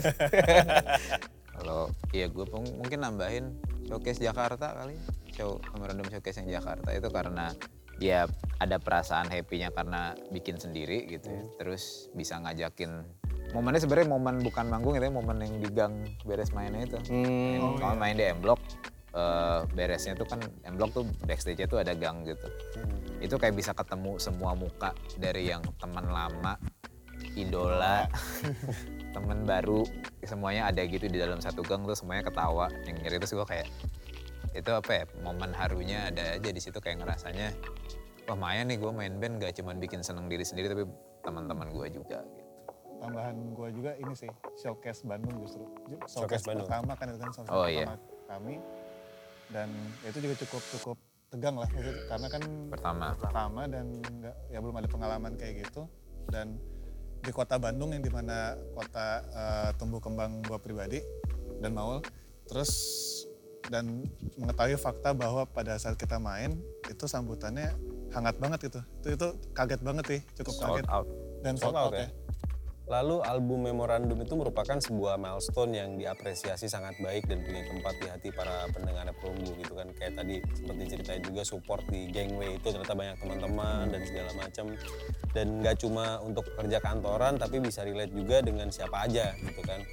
Kalau 1.61 1.93
iya 2.17 2.27
gue 2.31 2.47
mungkin 2.51 3.05
nambahin 3.05 3.57
showcase 3.87 4.21
Jakarta 4.21 4.73
kali. 4.77 4.97
Show 5.35 5.61
memorandum 5.75 6.09
showcase 6.09 6.41
yang 6.45 6.61
Jakarta 6.61 6.91
itu 6.95 7.09
karena 7.13 7.53
ya 8.01 8.25
ada 8.57 8.81
perasaan 8.81 9.29
happy-nya 9.29 9.69
karena 9.73 10.17
bikin 10.33 10.57
sendiri 10.57 11.05
gitu 11.09 11.29
ya. 11.29 11.45
Terus 11.61 12.09
bisa 12.17 12.41
ngajakin 12.41 13.05
momennya 13.51 13.81
sebenarnya 13.83 14.09
momen 14.11 14.35
bukan 14.45 14.65
manggung 14.71 14.95
itu 14.97 15.07
ya, 15.07 15.13
momen 15.13 15.37
yang 15.43 15.55
di 15.59 15.69
gang 15.71 15.95
beres 16.23 16.51
mainnya 16.55 16.87
itu. 16.87 16.99
Hmm. 17.11 17.59
Main, 17.59 17.77
kalau 17.79 17.97
main 17.99 18.15
di 18.15 18.25
M 18.27 18.39
Block 18.39 18.61
eh, 19.15 19.61
beresnya 19.75 20.15
tuh 20.15 20.27
kan 20.29 20.41
M 20.67 20.75
Block 20.79 20.91
tuh 20.95 21.05
backstage-nya 21.27 21.67
tuh 21.67 21.83
ada 21.83 21.93
gang 21.95 22.23
gitu. 22.27 22.47
Itu 23.19 23.37
kayak 23.37 23.55
bisa 23.59 23.75
ketemu 23.75 24.17
semua 24.23 24.55
muka 24.55 24.95
dari 25.19 25.51
yang 25.51 25.61
teman 25.77 26.09
lama, 26.09 26.57
idola, 27.35 28.07
temen 29.15 29.45
baru, 29.45 29.83
semuanya 30.23 30.71
ada 30.71 30.83
gitu 30.87 31.11
di 31.11 31.19
dalam 31.19 31.43
satu 31.43 31.67
gang 31.67 31.83
tuh 31.85 31.99
semuanya 31.99 32.27
ketawa. 32.27 32.71
Yang 32.87 32.97
nyeri 33.03 33.17
itu 33.19 33.27
gue 33.37 33.49
kayak 33.49 33.69
itu 34.51 34.71
apa 34.75 34.91
ya 34.91 35.05
momen 35.23 35.55
harunya 35.55 36.11
ada 36.11 36.35
aja 36.35 36.51
di 36.51 36.59
situ 36.59 36.83
kayak 36.83 37.07
ngerasanya 37.07 37.55
wah 38.27 38.35
Maya 38.35 38.67
nih 38.67 38.83
gue 38.83 38.91
main 38.91 39.15
band 39.19 39.39
gak 39.43 39.59
cuman 39.59 39.79
bikin 39.79 40.03
seneng 40.03 40.27
diri 40.27 40.43
sendiri 40.43 40.71
tapi 40.71 40.85
teman-teman 41.23 41.71
gue 41.71 41.87
juga 42.03 42.23
gitu. 42.23 42.40
Tambahan 43.01 43.37
gue 43.51 43.69
juga 43.73 43.91
ini 43.97 44.13
sih 44.13 44.29
showcase 44.55 45.03
Bandung 45.03 45.41
justru 45.41 45.65
Ju- 45.87 46.01
Showcase 46.01 46.13
showcase, 46.13 46.45
Bandung. 46.45 46.65
pertama 46.65 46.93
kan 46.95 47.07
itu 47.09 47.19
kan 47.19 47.31
showcase 47.33 47.51
Oh, 47.51 47.65
pertama 47.65 47.95
iya. 47.95 47.97
kami 48.27 48.55
dan 49.49 49.69
itu 50.05 50.19
juga 50.21 50.35
cukup 50.39 50.63
cukup 50.71 50.97
tegang 51.27 51.55
lah 51.55 51.67
maksudnya, 51.67 51.95
karena 52.07 52.27
kan 52.29 52.43
Pertama. 52.69 53.07
pertama 53.15 53.61
dan 53.65 53.85
nggak 53.99 54.37
ya 54.49 54.59
belum 54.59 54.77
ada 54.77 54.89
pengalaman 54.89 55.33
kayak 55.35 55.65
gitu 55.65 55.87
dan 56.27 56.59
di 57.21 57.31
kota 57.31 57.55
Bandung 57.57 57.91
yang 57.91 58.01
di 58.01 58.09
mana 58.09 58.55
kota 58.73 59.07
eh, 59.25 59.71
tumbuh 59.77 59.99
kembang 59.99 60.43
gue 60.43 60.59
pribadi 60.59 60.99
dan 61.59 61.71
Maul 61.71 62.03
terus 62.45 62.71
dan 63.65 64.03
mengetahui 64.35 64.75
fakta 64.75 65.15
bahwa 65.15 65.47
pada 65.47 65.77
saat 65.77 65.95
kita 65.95 66.19
main 66.19 66.59
itu 66.85 67.05
sambutannya 67.07 67.71
hangat 68.11 68.35
banget 68.37 68.59
gitu 68.67 68.81
itu 68.99 69.09
itu 69.15 69.27
kaget 69.53 69.81
banget 69.81 70.05
sih 70.09 70.21
cukup 70.35 70.53
Sold 70.53 70.67
kaget 70.75 70.87
out. 70.89 71.07
dan 71.41 71.55
Sold 71.55 71.63
sold 71.71 71.79
out 71.79 71.87
out 71.87 71.95
ya? 71.95 72.01
ya 72.01 72.09
Lalu 72.91 73.23
album 73.23 73.71
Memorandum 73.71 74.19
itu 74.19 74.35
merupakan 74.35 74.75
sebuah 74.75 75.15
milestone 75.15 75.79
yang 75.79 75.95
diapresiasi 75.95 76.67
sangat 76.67 76.99
baik 76.99 77.23
dan 77.31 77.39
punya 77.47 77.63
tempat 77.71 77.95
di 78.03 78.07
hati 78.11 78.29
para 78.35 78.67
pendengar 78.75 79.07
perunggu 79.15 79.55
gitu 79.63 79.79
kan. 79.79 79.95
Kayak 79.95 80.19
tadi 80.19 80.43
seperti 80.59 80.81
diceritain 80.91 81.23
juga 81.23 81.47
support 81.47 81.87
di 81.87 82.11
Gangway 82.11 82.59
itu 82.59 82.67
ternyata 82.75 82.99
banyak 82.99 83.17
teman-teman 83.23 83.95
dan 83.95 84.03
segala 84.03 84.31
macam. 84.35 84.75
Dan 85.31 85.63
nggak 85.63 85.77
cuma 85.87 86.19
untuk 86.27 86.43
kerja 86.59 86.83
kantoran 86.83 87.39
tapi 87.39 87.63
bisa 87.63 87.87
relate 87.87 88.11
juga 88.11 88.43
dengan 88.43 88.67
siapa 88.75 89.07
aja 89.07 89.39
gitu 89.39 89.63
kan. 89.63 89.87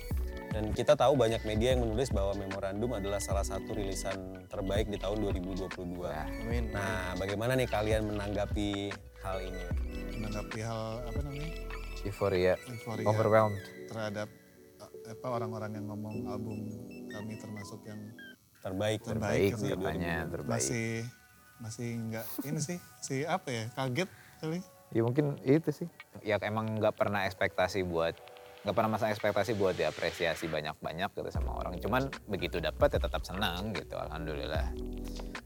Dan 0.50 0.74
kita 0.74 0.98
tahu 0.98 1.14
banyak 1.14 1.46
media 1.46 1.78
yang 1.78 1.86
menulis 1.86 2.10
bahwa 2.10 2.34
Memorandum 2.34 2.98
adalah 2.98 3.22
salah 3.22 3.46
satu 3.46 3.78
rilisan 3.78 4.50
terbaik 4.50 4.90
di 4.90 4.98
tahun 4.98 5.22
2022. 5.22 6.02
Amin. 6.02 6.74
Nah, 6.74 7.14
bagaimana 7.14 7.54
nih 7.54 7.70
kalian 7.70 8.10
menanggapi 8.10 8.90
hal 9.22 9.38
ini? 9.46 9.88
menanggapi 10.18 10.60
hal 10.66 11.06
apa 11.06 11.20
namanya 11.22 11.77
Euforia. 12.06 12.54
euforia 12.68 13.06
Overwhelmed. 13.08 13.62
terhadap 13.90 14.30
uh, 14.84 14.92
apa 15.08 15.28
orang-orang 15.32 15.72
yang 15.80 15.86
ngomong 15.90 16.16
album 16.28 16.58
kami 17.10 17.34
termasuk 17.40 17.82
yang 17.88 18.00
Terbaik, 18.58 19.00
Terbaik, 19.06 19.54
di 19.56 19.70
katanya 19.72 20.28
2022. 20.28 20.34
terbaik. 20.34 20.50
masih 20.50 20.88
masih 21.58 21.88
nggak 22.10 22.26
ini 22.46 22.60
sih 22.60 22.78
si 23.00 23.16
apa 23.24 23.48
ya 23.50 23.64
kaget 23.74 24.10
kali 24.44 24.60
Ya 24.96 25.04
mungkin 25.04 25.36
itu 25.44 25.84
sih. 25.84 25.88
Ya 26.24 26.40
emang 26.40 26.80
nggak 26.80 26.96
pernah 26.96 27.28
ekspektasi 27.28 27.84
buat 27.84 28.16
nggak 28.64 28.76
pernah 28.76 28.92
masa 28.96 29.12
ekspektasi 29.12 29.56
buat 29.56 29.76
diapresiasi 29.76 30.48
banyak-banyak 30.48 31.12
gitu 31.12 31.30
sama 31.32 31.60
orang. 31.60 31.76
Cuman 31.80 32.08
begitu 32.28 32.64
dapat 32.64 32.96
ya 32.96 33.00
tetap 33.04 33.24
senang 33.28 33.76
gitu, 33.76 33.96
alhamdulillah. 34.00 34.72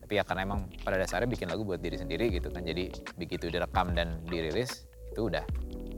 Tapi 0.05 0.13
ya 0.17 0.23
karena 0.25 0.45
emang 0.45 0.69
pada 0.85 0.97
dasarnya 1.01 1.29
bikin 1.29 1.49
lagu 1.49 1.65
buat 1.65 1.81
diri 1.81 1.97
sendiri 1.97 2.29
gitu 2.29 2.53
kan. 2.53 2.61
Jadi 2.65 2.93
begitu 3.17 3.49
direkam 3.49 3.93
dan 3.97 4.21
dirilis 4.29 4.85
itu 5.09 5.27
udah 5.27 5.43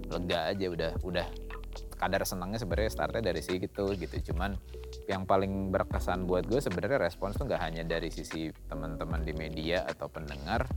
lega 0.10 0.50
aja, 0.51 0.65
udah 0.67 0.91
udah 1.03 1.27
kadar 2.00 2.27
senangnya 2.27 2.60
sebenarnya 2.60 2.91
startnya 2.91 3.24
dari 3.31 3.41
situ 3.43 3.86
gitu. 3.95 4.15
Cuman 4.33 4.60
yang 5.07 5.24
paling 5.24 5.72
berkesan 5.72 6.27
buat 6.27 6.48
gue 6.48 6.60
sebenarnya 6.60 7.00
respons 7.00 7.39
tuh 7.39 7.48
nggak 7.48 7.62
hanya 7.62 7.83
dari 7.83 8.12
sisi 8.12 8.51
teman-teman 8.67 9.24
di 9.24 9.33
media 9.36 9.88
atau 9.88 10.07
pendengar, 10.12 10.67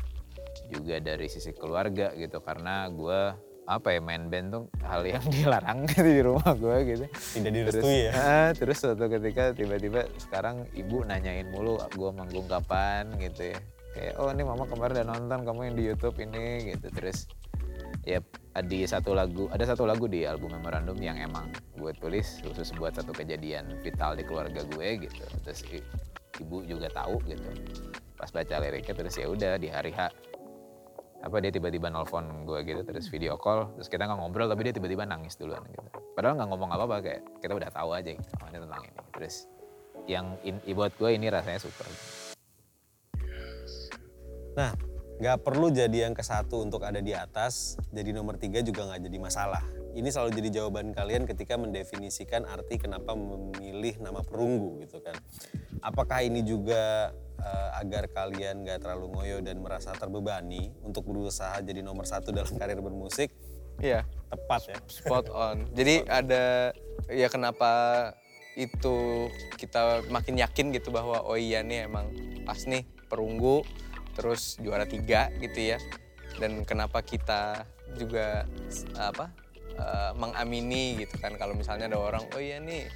juga 0.71 0.99
dari 0.99 1.27
sisi 1.31 1.55
keluarga 1.55 2.11
gitu 2.17 2.43
karena 2.43 2.91
gue 2.91 3.21
apa 3.67 3.99
ya 3.99 4.01
main 4.01 4.31
band 4.31 4.49
tuh 4.55 4.65
hal 4.87 5.03
yang 5.03 5.23
dilarang 5.35 5.91
gitu 5.91 6.07
di 6.07 6.23
rumah 6.23 6.55
gue 6.55 6.77
gitu 6.87 7.05
Tidak 7.11 7.51
terus 7.51 7.75
direstui 7.83 7.99
ya? 8.07 8.13
ah, 8.15 8.51
terus 8.55 8.79
suatu 8.79 9.11
ketika 9.11 9.51
tiba-tiba 9.53 10.07
sekarang 10.23 10.71
ibu 10.79 11.03
nanyain 11.03 11.51
mulu 11.51 11.83
gue 11.83 12.11
manggung 12.15 12.47
kapan 12.47 13.11
gitu 13.19 13.51
ya 13.51 13.59
kayak 13.97 14.15
oh 14.23 14.31
ini 14.31 14.47
mama 14.47 14.71
kemarin 14.71 15.03
udah 15.03 15.07
nonton 15.19 15.41
kamu 15.43 15.61
yang 15.67 15.77
di 15.77 15.85
YouTube 15.91 16.17
ini 16.23 16.47
gitu 16.71 16.87
terus 16.95 17.27
ya 18.07 18.23
di 18.63 18.87
satu 18.87 19.13
lagu 19.13 19.51
ada 19.51 19.67
satu 19.67 19.83
lagu 19.83 20.07
di 20.07 20.23
album 20.23 20.55
memorandum 20.55 20.95
yang 21.03 21.19
emang 21.19 21.51
gue 21.75 21.91
tulis 21.99 22.39
khusus 22.41 22.71
buat 22.79 22.95
satu 22.95 23.11
kejadian 23.11 23.83
vital 23.83 24.15
di 24.15 24.23
keluarga 24.23 24.63
gue 24.63 24.89
gitu. 25.11 25.27
Terus 25.43 25.61
ibu 26.39 26.63
juga 26.63 26.87
tahu 26.95 27.19
gitu. 27.27 27.51
Pas 28.15 28.31
baca 28.31 28.55
liriknya 28.63 28.95
terus 28.95 29.19
ya 29.19 29.27
udah 29.27 29.59
di 29.59 29.69
hari 29.69 29.91
H. 29.91 30.09
Apa 31.27 31.43
dia 31.43 31.51
tiba-tiba 31.51 31.91
nelfon 31.91 32.47
gue 32.47 32.63
gitu 32.63 32.87
terus 32.87 33.11
video 33.11 33.35
call 33.35 33.75
terus 33.75 33.91
kita 33.91 34.07
nggak 34.07 34.23
ngobrol 34.23 34.47
tapi 34.47 34.71
dia 34.71 34.75
tiba-tiba 34.79 35.03
nangis 35.03 35.35
duluan 35.35 35.67
gitu. 35.67 35.83
Padahal 36.15 36.39
nggak 36.39 36.49
ngomong 36.55 36.71
apa-apa 36.71 36.97
kayak 37.03 37.23
kita 37.43 37.53
udah 37.59 37.71
tahu 37.75 37.91
aja 37.91 38.15
gitu 38.15 38.31
tentang 38.39 38.83
ini. 38.87 39.03
Terus 39.19 39.51
yang 40.07 40.39
in, 40.47 40.63
buat 40.63 40.95
gue 40.95 41.11
ini 41.11 41.27
rasanya 41.27 41.59
super. 41.59 41.91
Nah, 44.57 44.73
nggak 45.17 45.49
perlu 45.49 45.73
jadi 45.73 46.09
yang 46.09 46.13
ke 46.13 46.21
satu 46.21 46.61
untuk 46.61 46.85
ada 46.85 47.01
di 47.01 47.17
atas, 47.17 47.81
jadi 47.89 48.13
nomor 48.13 48.37
tiga 48.37 48.61
juga 48.61 48.85
nggak 48.85 49.03
jadi 49.09 49.19
masalah. 49.19 49.65
Ini 49.97 50.13
selalu 50.13 50.31
jadi 50.37 50.49
jawaban 50.61 50.93
kalian 50.93 51.25
ketika 51.25 51.57
mendefinisikan 51.57 52.45
arti 52.45 52.77
kenapa 52.77 53.17
memilih 53.17 53.97
nama 54.05 54.21
perunggu 54.21 54.85
gitu 54.85 55.01
kan. 55.01 55.17
Apakah 55.81 56.21
ini 56.21 56.45
juga 56.45 57.17
eh, 57.41 57.71
agar 57.81 58.13
kalian 58.13 58.61
nggak 58.69 58.85
terlalu 58.85 59.09
ngoyo 59.17 59.39
dan 59.41 59.57
merasa 59.65 59.97
terbebani 59.97 60.77
untuk 60.85 61.09
berusaha 61.09 61.65
jadi 61.65 61.81
nomor 61.81 62.05
satu 62.05 62.29
dalam 62.29 62.53
karir 62.61 62.77
bermusik? 62.85 63.33
Iya, 63.81 64.05
Tepat 64.33 64.63
ya. 64.73 64.79
spot 64.89 65.29
on. 65.33 65.69
Jadi 65.79 66.01
ada 66.09 66.73
ya 67.13 67.29
kenapa 67.29 67.73
itu 68.57 69.29
kita 69.61 70.09
makin 70.09 70.41
yakin 70.41 70.73
gitu 70.73 70.89
bahwa 70.89 71.21
oh 71.29 71.37
iya 71.37 71.61
nih 71.61 71.85
emang 71.85 72.09
pas 72.49 72.57
nih 72.65 72.89
perunggu 73.13 73.61
terus 74.17 74.57
juara 74.59 74.89
tiga 74.89 75.29
gitu 75.39 75.77
ya. 75.77 75.79
Dan 76.41 76.65
kenapa 76.65 77.05
kita 77.05 77.69
juga 77.97 78.49
apa 78.97 79.31
eh, 79.77 80.13
mengamini 80.17 81.05
gitu 81.05 81.21
kan. 81.21 81.37
Kalau 81.37 81.53
misalnya 81.53 81.93
ada 81.93 82.01
orang 82.01 82.25
oh 82.33 82.41
iya 82.41 82.59
nih 82.59 82.89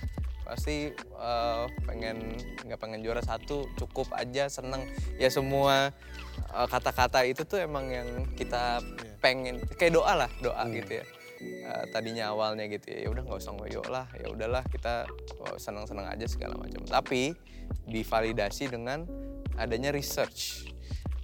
pasti 0.42 0.90
eh, 0.96 1.64
pengen 1.86 2.34
nggak 2.66 2.80
pengen 2.80 3.04
juara 3.04 3.20
satu 3.20 3.68
cukup 3.76 4.10
aja 4.16 4.48
seneng. 4.48 4.82
Ya 5.20 5.28
semua 5.28 5.92
eh, 6.56 6.66
kata-kata 6.66 7.22
itu 7.28 7.44
tuh 7.44 7.60
emang 7.60 7.86
yang 7.92 8.08
kita 8.34 8.80
pengen. 9.20 9.60
Kayak 9.76 10.00
doa 10.00 10.12
lah 10.26 10.30
doa 10.40 10.64
gitu 10.72 11.00
ya. 11.00 11.04
Eh, 11.40 11.84
tadinya 11.88 12.36
awalnya 12.36 12.68
gitu 12.68 12.92
ya 12.92 13.08
ya 13.08 13.08
udah 13.08 13.24
nggak 13.24 13.40
usah 13.40 13.56
ngoyo 13.56 13.80
lah 13.88 14.04
ya 14.12 14.28
udahlah 14.28 14.60
kita 14.68 15.08
senang-senang 15.56 16.12
aja 16.12 16.28
segala 16.28 16.60
macam. 16.60 16.84
Tapi 16.84 17.32
divalidasi 17.88 18.68
dengan 18.68 19.08
adanya 19.56 19.88
research 19.92 20.68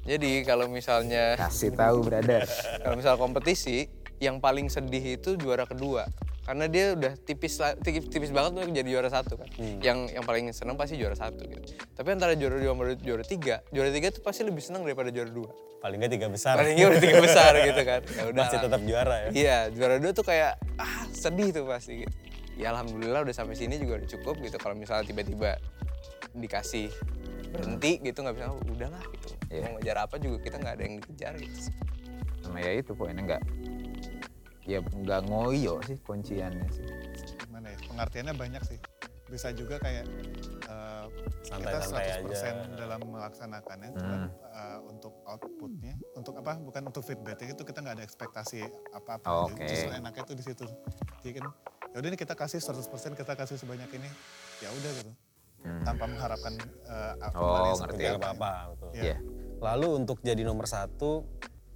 jadi 0.07 0.31
kalau 0.43 0.67
misalnya 0.67 1.35
kasih 1.37 1.71
tahu 1.71 2.01
brother 2.01 2.47
kalau 2.81 2.95
misal 2.95 3.15
kompetisi 3.17 3.91
yang 4.17 4.39
paling 4.39 4.67
sedih 4.67 5.19
itu 5.19 5.35
juara 5.35 5.67
kedua 5.67 6.09
karena 6.47 6.71
dia 6.71 6.95
udah 6.95 7.19
tipis 7.19 7.59
tipis, 7.83 8.07
tipis 8.07 8.31
banget 8.31 8.55
untuk 8.55 8.71
jadi 8.71 8.87
juara 8.89 9.11
satu 9.11 9.35
kan 9.35 9.51
Hmm. 9.57 9.83
yang 9.83 10.07
yang 10.07 10.23
paling 10.23 10.47
seneng 10.51 10.79
pasti 10.79 10.95
juara 10.95 11.13
satu 11.13 11.43
gitu 11.43 11.59
tapi 11.93 12.09
antara 12.09 12.33
juara 12.33 12.57
dua 12.57 12.71
sama 12.71 12.95
juara 12.95 13.21
tiga 13.21 13.61
juara 13.69 13.91
tiga 13.91 14.09
tuh 14.09 14.23
pasti 14.23 14.41
lebih 14.41 14.63
seneng 14.63 14.81
daripada 14.83 15.11
juara 15.11 15.29
dua 15.29 15.51
Paling 15.77 16.01
nggak 16.01 16.13
tiga 16.13 16.27
besar. 16.27 16.55
paling 16.57 16.75
nggak 16.75 16.89
udah 16.89 17.03
tiga 17.03 17.19
besar 17.21 17.53
gitu 17.61 17.83
kan 17.85 18.01
ya 18.09 18.23
udah 18.27 18.43
Masih 18.43 18.59
tetap 18.59 18.81
juara 18.83 19.15
ya. 19.21 19.29
Iya, 19.31 19.59
juara 19.71 19.97
dua 19.99 20.11
tuh 20.11 20.25
kayak 20.25 20.53
ah 20.77 21.05
sedih 21.09 21.49
tuh 21.53 21.65
pasti 21.69 22.03
gitu. 22.03 22.15
Ya 22.57 22.73
alhamdulillah 22.73 23.23
udah 23.23 23.31
sampai 23.31 23.55
sini 23.55 23.77
juga 23.77 24.01
udah 24.01 24.09
cukup 24.09 24.35
gitu. 24.41 24.57
Kalau 24.57 24.75
misalnya 24.75 25.05
tiba-tiba 25.05 25.61
dikasih 26.33 26.91
berhenti 27.49 27.93
gitu 28.01 28.19
nggak 28.21 28.35
bisa, 28.35 28.47
udahlah 28.67 29.03
gitu. 29.11 29.29
Iya. 29.49 29.61
Mau 29.63 29.71
ngejar 29.77 29.97
apa 30.01 30.17
juga 30.17 30.37
kita 30.41 30.57
nggak 30.57 30.75
ada 30.75 30.83
yang 30.83 30.95
dikejar 30.99 31.33
gitu. 31.37 31.59
Sama 32.41 32.59
ya 32.59 32.71
itu 32.73 32.93
poinnya 32.93 33.23
nggak 33.25 33.43
ya 34.63 34.79
nggak 34.83 35.21
ngoyo 35.25 35.79
sih 35.81 35.95
kunciannya 36.01 36.67
sih. 36.69 36.87
gimana 37.39 37.71
ya 37.71 37.79
pengertiannya 37.87 38.35
banyak 38.35 38.63
sih 38.65 38.79
bisa 39.25 39.51
juga 39.51 39.79
kayak 39.79 40.07
eh, 40.67 41.05
kita 41.43 41.83
Santai-santai 41.83 42.27
100% 42.27 42.31
aja. 42.31 42.67
dalam 42.77 43.01
melaksanakannya 43.05 43.89
Hmm. 43.89 43.99
cuman 44.01 44.21
eh, 44.29 44.79
untuk 44.85 45.15
outputnya 45.25 45.95
untuk 46.15 46.35
apa 46.37 46.59
bukan 46.59 46.83
untuk 46.85 47.03
feedbacknya 47.03 47.53
itu 47.53 47.63
kita 47.63 47.79
nggak 47.81 47.95
ada 47.95 48.05
ekspektasi 48.05 48.63
apa-apa 48.93 49.27
Oh, 49.27 49.47
oke. 49.49 49.63
justru 49.65 49.91
enaknya 49.93 50.23
tuh 50.25 50.35
di 50.35 50.43
situ 50.43 50.67
jadi 51.21 51.33
kan 51.37 51.47
ya 51.89 51.97
udah 51.97 52.09
nih 52.09 52.21
kita 52.21 52.35
kasih 52.35 52.59
100% 52.59 52.87
kita 53.15 53.33
kasih 53.35 53.57
sebanyak 53.57 53.91
ini 53.93 54.11
ya 54.61 54.69
udah 54.69 54.91
gitu 54.97 55.13
Hmm. 55.61 55.83
tanpa 55.83 56.05
mengharapkan 56.05 56.55
eh, 56.59 57.13
Oh, 57.17 57.31
kembali 57.33 57.71
seperti 57.75 58.03
apa-apa. 58.13 58.51
Betul. 58.73 58.89
Iya. 58.93 59.03
Iya. 59.03 59.17
Lalu 59.57 59.89
untuk 59.97 60.19
jadi 60.21 60.43
nomor 60.43 60.65
satu, 60.65 61.25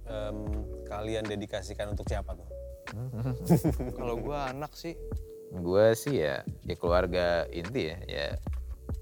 em, 0.05 0.37
kalian 0.85 1.25
dedikasikan 1.25 1.89
untuk 1.89 2.05
siapa 2.05 2.33
tuh? 2.33 2.47
Kalau 3.97 4.15
gua 4.17 4.49
anak 4.49 4.73
sih 4.73 4.93
Gue 5.51 5.91
sih 5.93 6.15
ya 6.17 6.39
ya 6.63 6.75
keluarga 6.75 7.43
inti 7.47 7.91
ya 7.91 7.97
ya 8.01 8.25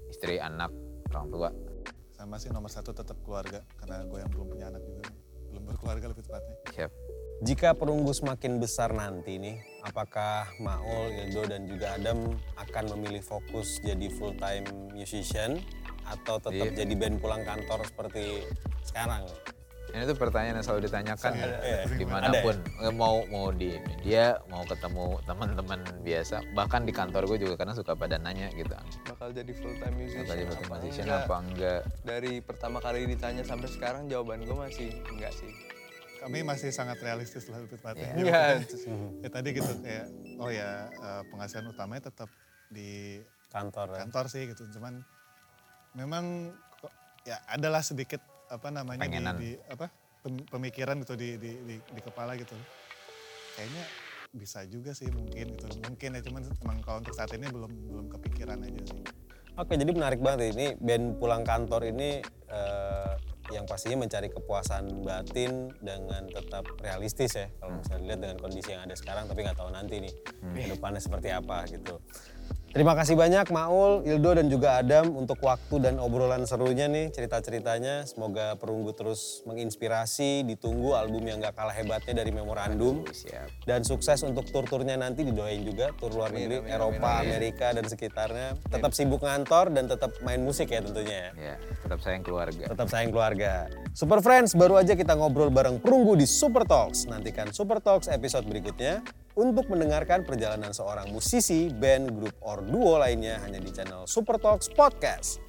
istri 0.06 0.36
anak 0.36 0.74
orang 1.08 1.26
tua. 1.28 1.50
sama 2.10 2.36
sih 2.36 2.50
nomor 2.50 2.68
satu 2.68 2.90
tetap 2.90 3.16
keluarga 3.22 3.64
karena 3.76 4.04
gue 4.04 4.18
yang 4.18 4.28
belum 4.28 4.46
punya 4.50 4.66
anak 4.68 4.82
juga 4.84 5.08
belum 5.48 5.62
berkeluarga 5.64 6.06
lebih 6.06 6.22
tepatnya 6.22 6.56
Siap. 6.68 6.90
Jika 7.40 7.72
perunggu 7.72 8.12
semakin 8.12 8.58
besar 8.58 8.92
nanti 8.92 9.40
nih, 9.40 9.56
apakah 9.82 10.48
Maul, 10.58 11.08
Ildo, 11.10 11.46
dan 11.46 11.64
juga 11.64 11.96
Adam 11.96 12.36
akan 12.56 12.84
memilih 12.96 13.20
fokus 13.20 13.80
jadi 13.80 14.06
full 14.12 14.36
time 14.36 14.64
musician 14.90 15.60
atau 16.04 16.36
tetap 16.36 16.72
Iya. 16.72 16.84
jadi 16.84 16.94
band 16.96 17.16
pulang 17.18 17.42
kantor 17.42 17.84
seperti 17.84 18.44
sekarang? 18.82 19.24
Ini 19.90 20.06
tuh 20.06 20.14
pertanyaan 20.14 20.62
yang 20.62 20.66
selalu 20.66 20.86
ditanyakan 20.86 21.32
Iya. 21.34 21.82
di 21.90 22.06
mana 22.06 22.30
pun 22.38 22.54
Nggak 22.78 22.94
mau 22.94 23.26
mau 23.26 23.50
di 23.50 23.74
media 23.76 24.38
mau 24.46 24.62
ketemu 24.62 25.18
teman-teman 25.24 25.82
biasa 26.00 26.46
bahkan 26.54 26.86
di 26.86 26.94
kantor 26.94 27.26
gue 27.26 27.38
juga 27.42 27.54
karena 27.58 27.74
suka 27.74 27.98
pada 27.98 28.14
nanya 28.16 28.54
gitu 28.54 28.70
bakal 29.04 29.34
jadi 29.34 29.50
full 29.50 29.74
time 29.76 29.94
musician. 29.98 30.22
bakal 30.22 30.36
jadi 30.36 30.46
apa 30.46 30.62
musician 30.70 31.04
enggak. 31.04 31.20
apa 31.20 31.36
enggak 31.42 31.80
Dari 32.00 32.32
pertama 32.38 32.78
kali 32.78 32.98
ditanya 33.04 33.42
sampai 33.42 33.66
sekarang 33.66 34.06
jawaban 34.06 34.46
gua 34.46 34.70
masih 34.70 34.94
enggak 35.10 35.34
sih. 35.34 35.50
Kami 36.20 36.44
masih 36.44 36.68
sangat 36.68 37.00
realistis 37.00 37.48
lah 37.48 37.64
lebih 37.64 37.80
tepatnya. 37.80 38.12
Iya. 38.20 38.60
ya 39.24 39.28
tadi 39.32 39.48
gitu 39.56 39.72
kayak 39.80 40.06
oh 40.36 40.52
ya 40.52 40.92
eh, 40.92 41.22
penghasilan 41.32 41.72
utamanya 41.72 42.12
tetap 42.12 42.28
di 42.68 43.20
Kantor 43.50 43.96
ya? 43.96 43.98
kantor 44.04 44.24
sih 44.30 44.42
gitu. 44.52 44.62
Cuman 44.78 45.00
memang 45.96 46.54
ya 47.24 47.40
adalah 47.50 47.82
sedikit 47.82 48.20
apa 48.52 48.68
namanya 48.70 49.02
di, 49.02 49.10
Pengenan. 49.10 49.34
di 49.40 49.50
apa 49.66 49.90
pem- 50.22 50.46
pemikiran 50.46 51.00
gitu 51.02 51.16
di, 51.18 51.34
di, 51.40 51.50
di, 51.66 51.76
di 51.80 52.00
kepala 52.04 52.36
gitu. 52.36 52.54
Kayaknya 53.56 53.84
bisa 54.30 54.62
juga 54.70 54.94
sih 54.94 55.10
mungkin 55.10 55.56
gitu. 55.56 55.66
Mungkin 55.88 56.08
ya 56.14 56.20
cuman 56.22 56.42
emang 56.62 56.78
kalau 56.84 56.98
untuk 57.02 57.16
saat 57.16 57.32
ini 57.34 57.50
belum 57.50 57.72
belum 57.90 58.06
kepikiran 58.12 58.60
aja 58.62 58.82
sih. 58.86 59.02
Oke, 59.58 59.74
jadi 59.76 59.90
menarik 59.92 60.22
banget 60.22 60.40
ya. 60.40 60.48
ini 60.54 60.66
band 60.78 61.18
pulang 61.18 61.42
kantor 61.42 61.90
ini 61.90 62.22
eh, 62.48 62.89
yang 63.50 63.66
pastinya 63.66 64.06
mencari 64.06 64.30
kepuasan 64.30 65.02
batin 65.02 65.74
dengan 65.82 66.26
tetap 66.30 66.64
realistis 66.80 67.34
ya. 67.34 67.46
Kalau 67.58 67.78
misalnya 67.78 68.00
dilihat 68.02 68.20
dengan 68.22 68.38
kondisi 68.38 68.70
yang 68.70 68.82
ada 68.86 68.96
sekarang, 68.96 69.24
tapi 69.26 69.40
nggak 69.42 69.58
tahu 69.58 69.70
nanti 69.74 69.94
nih 70.02 70.14
ke 70.54 70.68
depannya 70.74 71.02
seperti 71.02 71.28
apa 71.34 71.66
gitu. 71.66 71.98
Terima 72.70 72.94
kasih 72.94 73.18
banyak 73.18 73.50
Maul, 73.50 74.06
Ildo 74.06 74.30
dan 74.30 74.46
juga 74.46 74.78
Adam 74.78 75.18
untuk 75.18 75.42
waktu 75.42 75.82
dan 75.82 75.98
obrolan 75.98 76.46
serunya 76.46 76.86
nih 76.86 77.10
cerita-ceritanya. 77.10 78.06
Semoga 78.06 78.54
Perunggu 78.62 78.94
terus 78.94 79.42
menginspirasi, 79.42 80.46
ditunggu 80.46 80.94
album 80.94 81.26
yang 81.26 81.42
gak 81.42 81.58
kalah 81.58 81.74
hebatnya 81.74 82.22
dari 82.22 82.30
Memorandum. 82.30 83.02
siap 83.10 83.50
Dan 83.66 83.82
sukses 83.82 84.22
untuk 84.22 84.46
tur-turnya 84.54 84.94
nanti 84.94 85.26
didoain 85.26 85.66
juga, 85.66 85.90
tur 85.98 86.14
luar 86.14 86.30
negeri, 86.30 86.62
amin, 86.62 86.70
Eropa, 86.70 87.10
amin. 87.18 87.34
Amerika 87.34 87.74
dan 87.74 87.90
sekitarnya. 87.90 88.54
Tetap 88.70 88.94
sibuk 88.94 89.26
ngantor 89.26 89.74
dan 89.74 89.90
tetap 89.90 90.14
main 90.22 90.38
musik 90.38 90.70
ya 90.70 90.78
tentunya 90.78 91.26
ya. 91.26 91.30
ya 91.34 91.54
tetap 91.82 91.98
sayang 92.06 92.22
keluarga 92.22 92.70
Tetap 92.70 92.86
sayang 92.86 93.10
keluarga. 93.10 93.66
Super 93.90 94.22
Friends, 94.22 94.54
baru 94.54 94.78
aja 94.78 94.94
kita 94.94 95.18
ngobrol 95.18 95.50
bareng 95.50 95.82
Perunggu 95.82 96.14
di 96.14 96.22
Super 96.22 96.62
Talks. 96.62 97.10
Nantikan 97.10 97.50
Super 97.50 97.82
Talks 97.82 98.06
episode 98.06 98.46
berikutnya 98.46 99.02
untuk 99.34 99.66
mendengarkan 99.66 100.22
perjalanan 100.22 100.70
seorang 100.70 101.10
musisi, 101.10 101.66
band, 101.74 102.14
grup, 102.14 102.30
or 102.38 102.62
duo 102.62 103.02
lainnya 103.02 103.42
hanya 103.42 103.58
di 103.58 103.66
channel 103.74 104.06
Super 104.06 104.38
Talks 104.38 104.70
Podcast. 104.70 105.42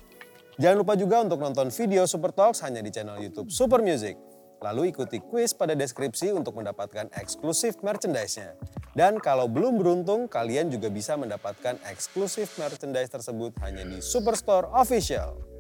Jangan 0.57 0.81
lupa 0.81 0.97
juga 0.97 1.21
untuk 1.21 1.37
nonton 1.37 1.69
video 1.69 2.09
Super 2.09 2.33
Talks 2.33 2.65
hanya 2.65 2.81
di 2.81 2.89
channel 2.89 3.21
YouTube 3.21 3.53
Super 3.53 3.85
Music. 3.85 4.17
Lalu 4.57 4.89
ikuti 4.89 5.21
quiz 5.21 5.53
pada 5.53 5.77
deskripsi 5.77 6.33
untuk 6.33 6.57
mendapatkan 6.57 7.13
eksklusif 7.13 7.77
merchandise-nya. 7.85 8.57
Dan 8.97 9.21
kalau 9.21 9.45
belum 9.45 9.77
beruntung, 9.77 10.25
kalian 10.25 10.73
juga 10.73 10.89
bisa 10.89 11.13
mendapatkan 11.13 11.77
eksklusif 11.93 12.57
merchandise 12.57 13.13
tersebut 13.13 13.53
hanya 13.61 13.85
di 13.85 14.01
Superstore 14.01 14.65
Official. 14.73 15.50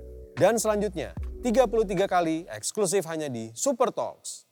Dan 0.41 0.57
selanjutnya, 0.57 1.13
33 1.45 2.09
kali 2.09 2.49
eksklusif 2.49 3.05
hanya 3.05 3.29
di 3.29 3.53
Super 3.53 3.93
Talks. 3.93 4.49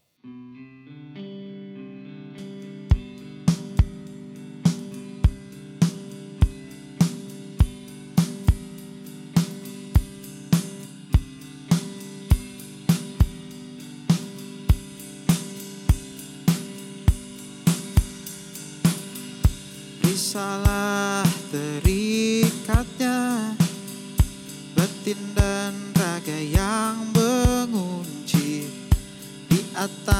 Risalah 20.05 20.88
Di 29.79 30.18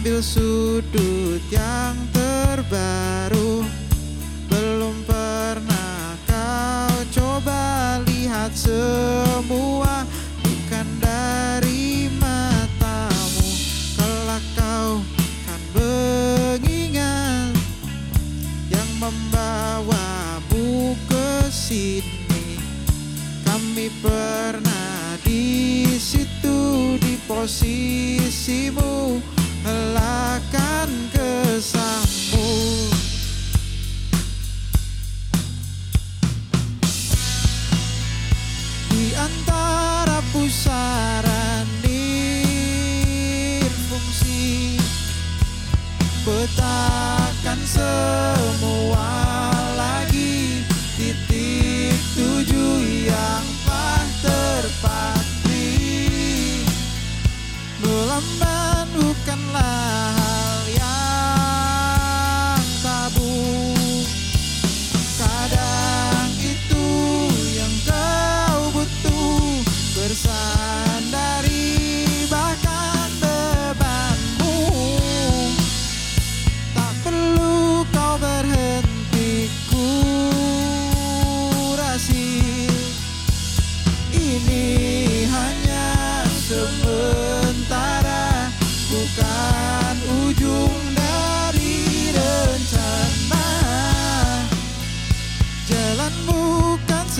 ambil 0.00 0.24
sudut 0.24 1.44
yang 1.52 1.92
terbaru. 2.08 3.68
Belum 4.48 4.96
pernah 5.04 6.16
kau 6.24 7.04
coba 7.12 8.00
lihat 8.08 8.48
semua 8.56 10.08
Bukan 10.40 10.88
dari 11.04 12.08
matamu. 12.16 13.44
Kelak 14.00 14.40
kau 14.56 15.04
kan 15.44 15.62
mengingat 15.76 17.52
Yang 18.72 18.90
membawamu 19.04 20.96
ke 21.12 21.28
sini. 21.52 22.56
Kami 23.44 23.92
pernah 24.00 25.20
di 25.20 25.84
situ 26.00 26.96
di 26.96 27.20
posisimu. 27.28 29.20
Letakkan 46.40 47.60
semua 47.68 48.79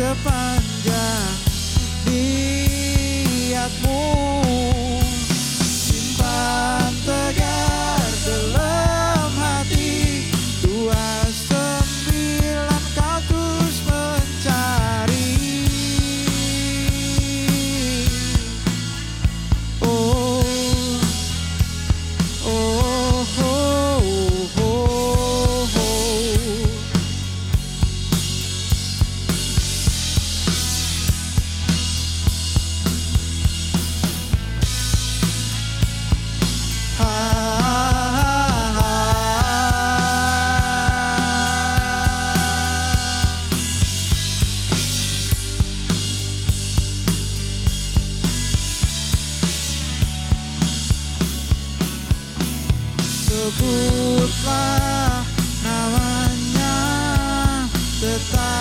step 0.01 0.17
fine. 0.17 0.60
sebutlah 53.51 55.27
namanya 55.67 56.79
tetap 57.99 58.60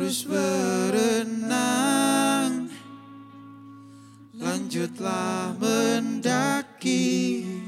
terus 0.00 0.24
berenang, 0.24 1.52
lanjutlah 4.32 5.52
mendaki. 5.60 7.59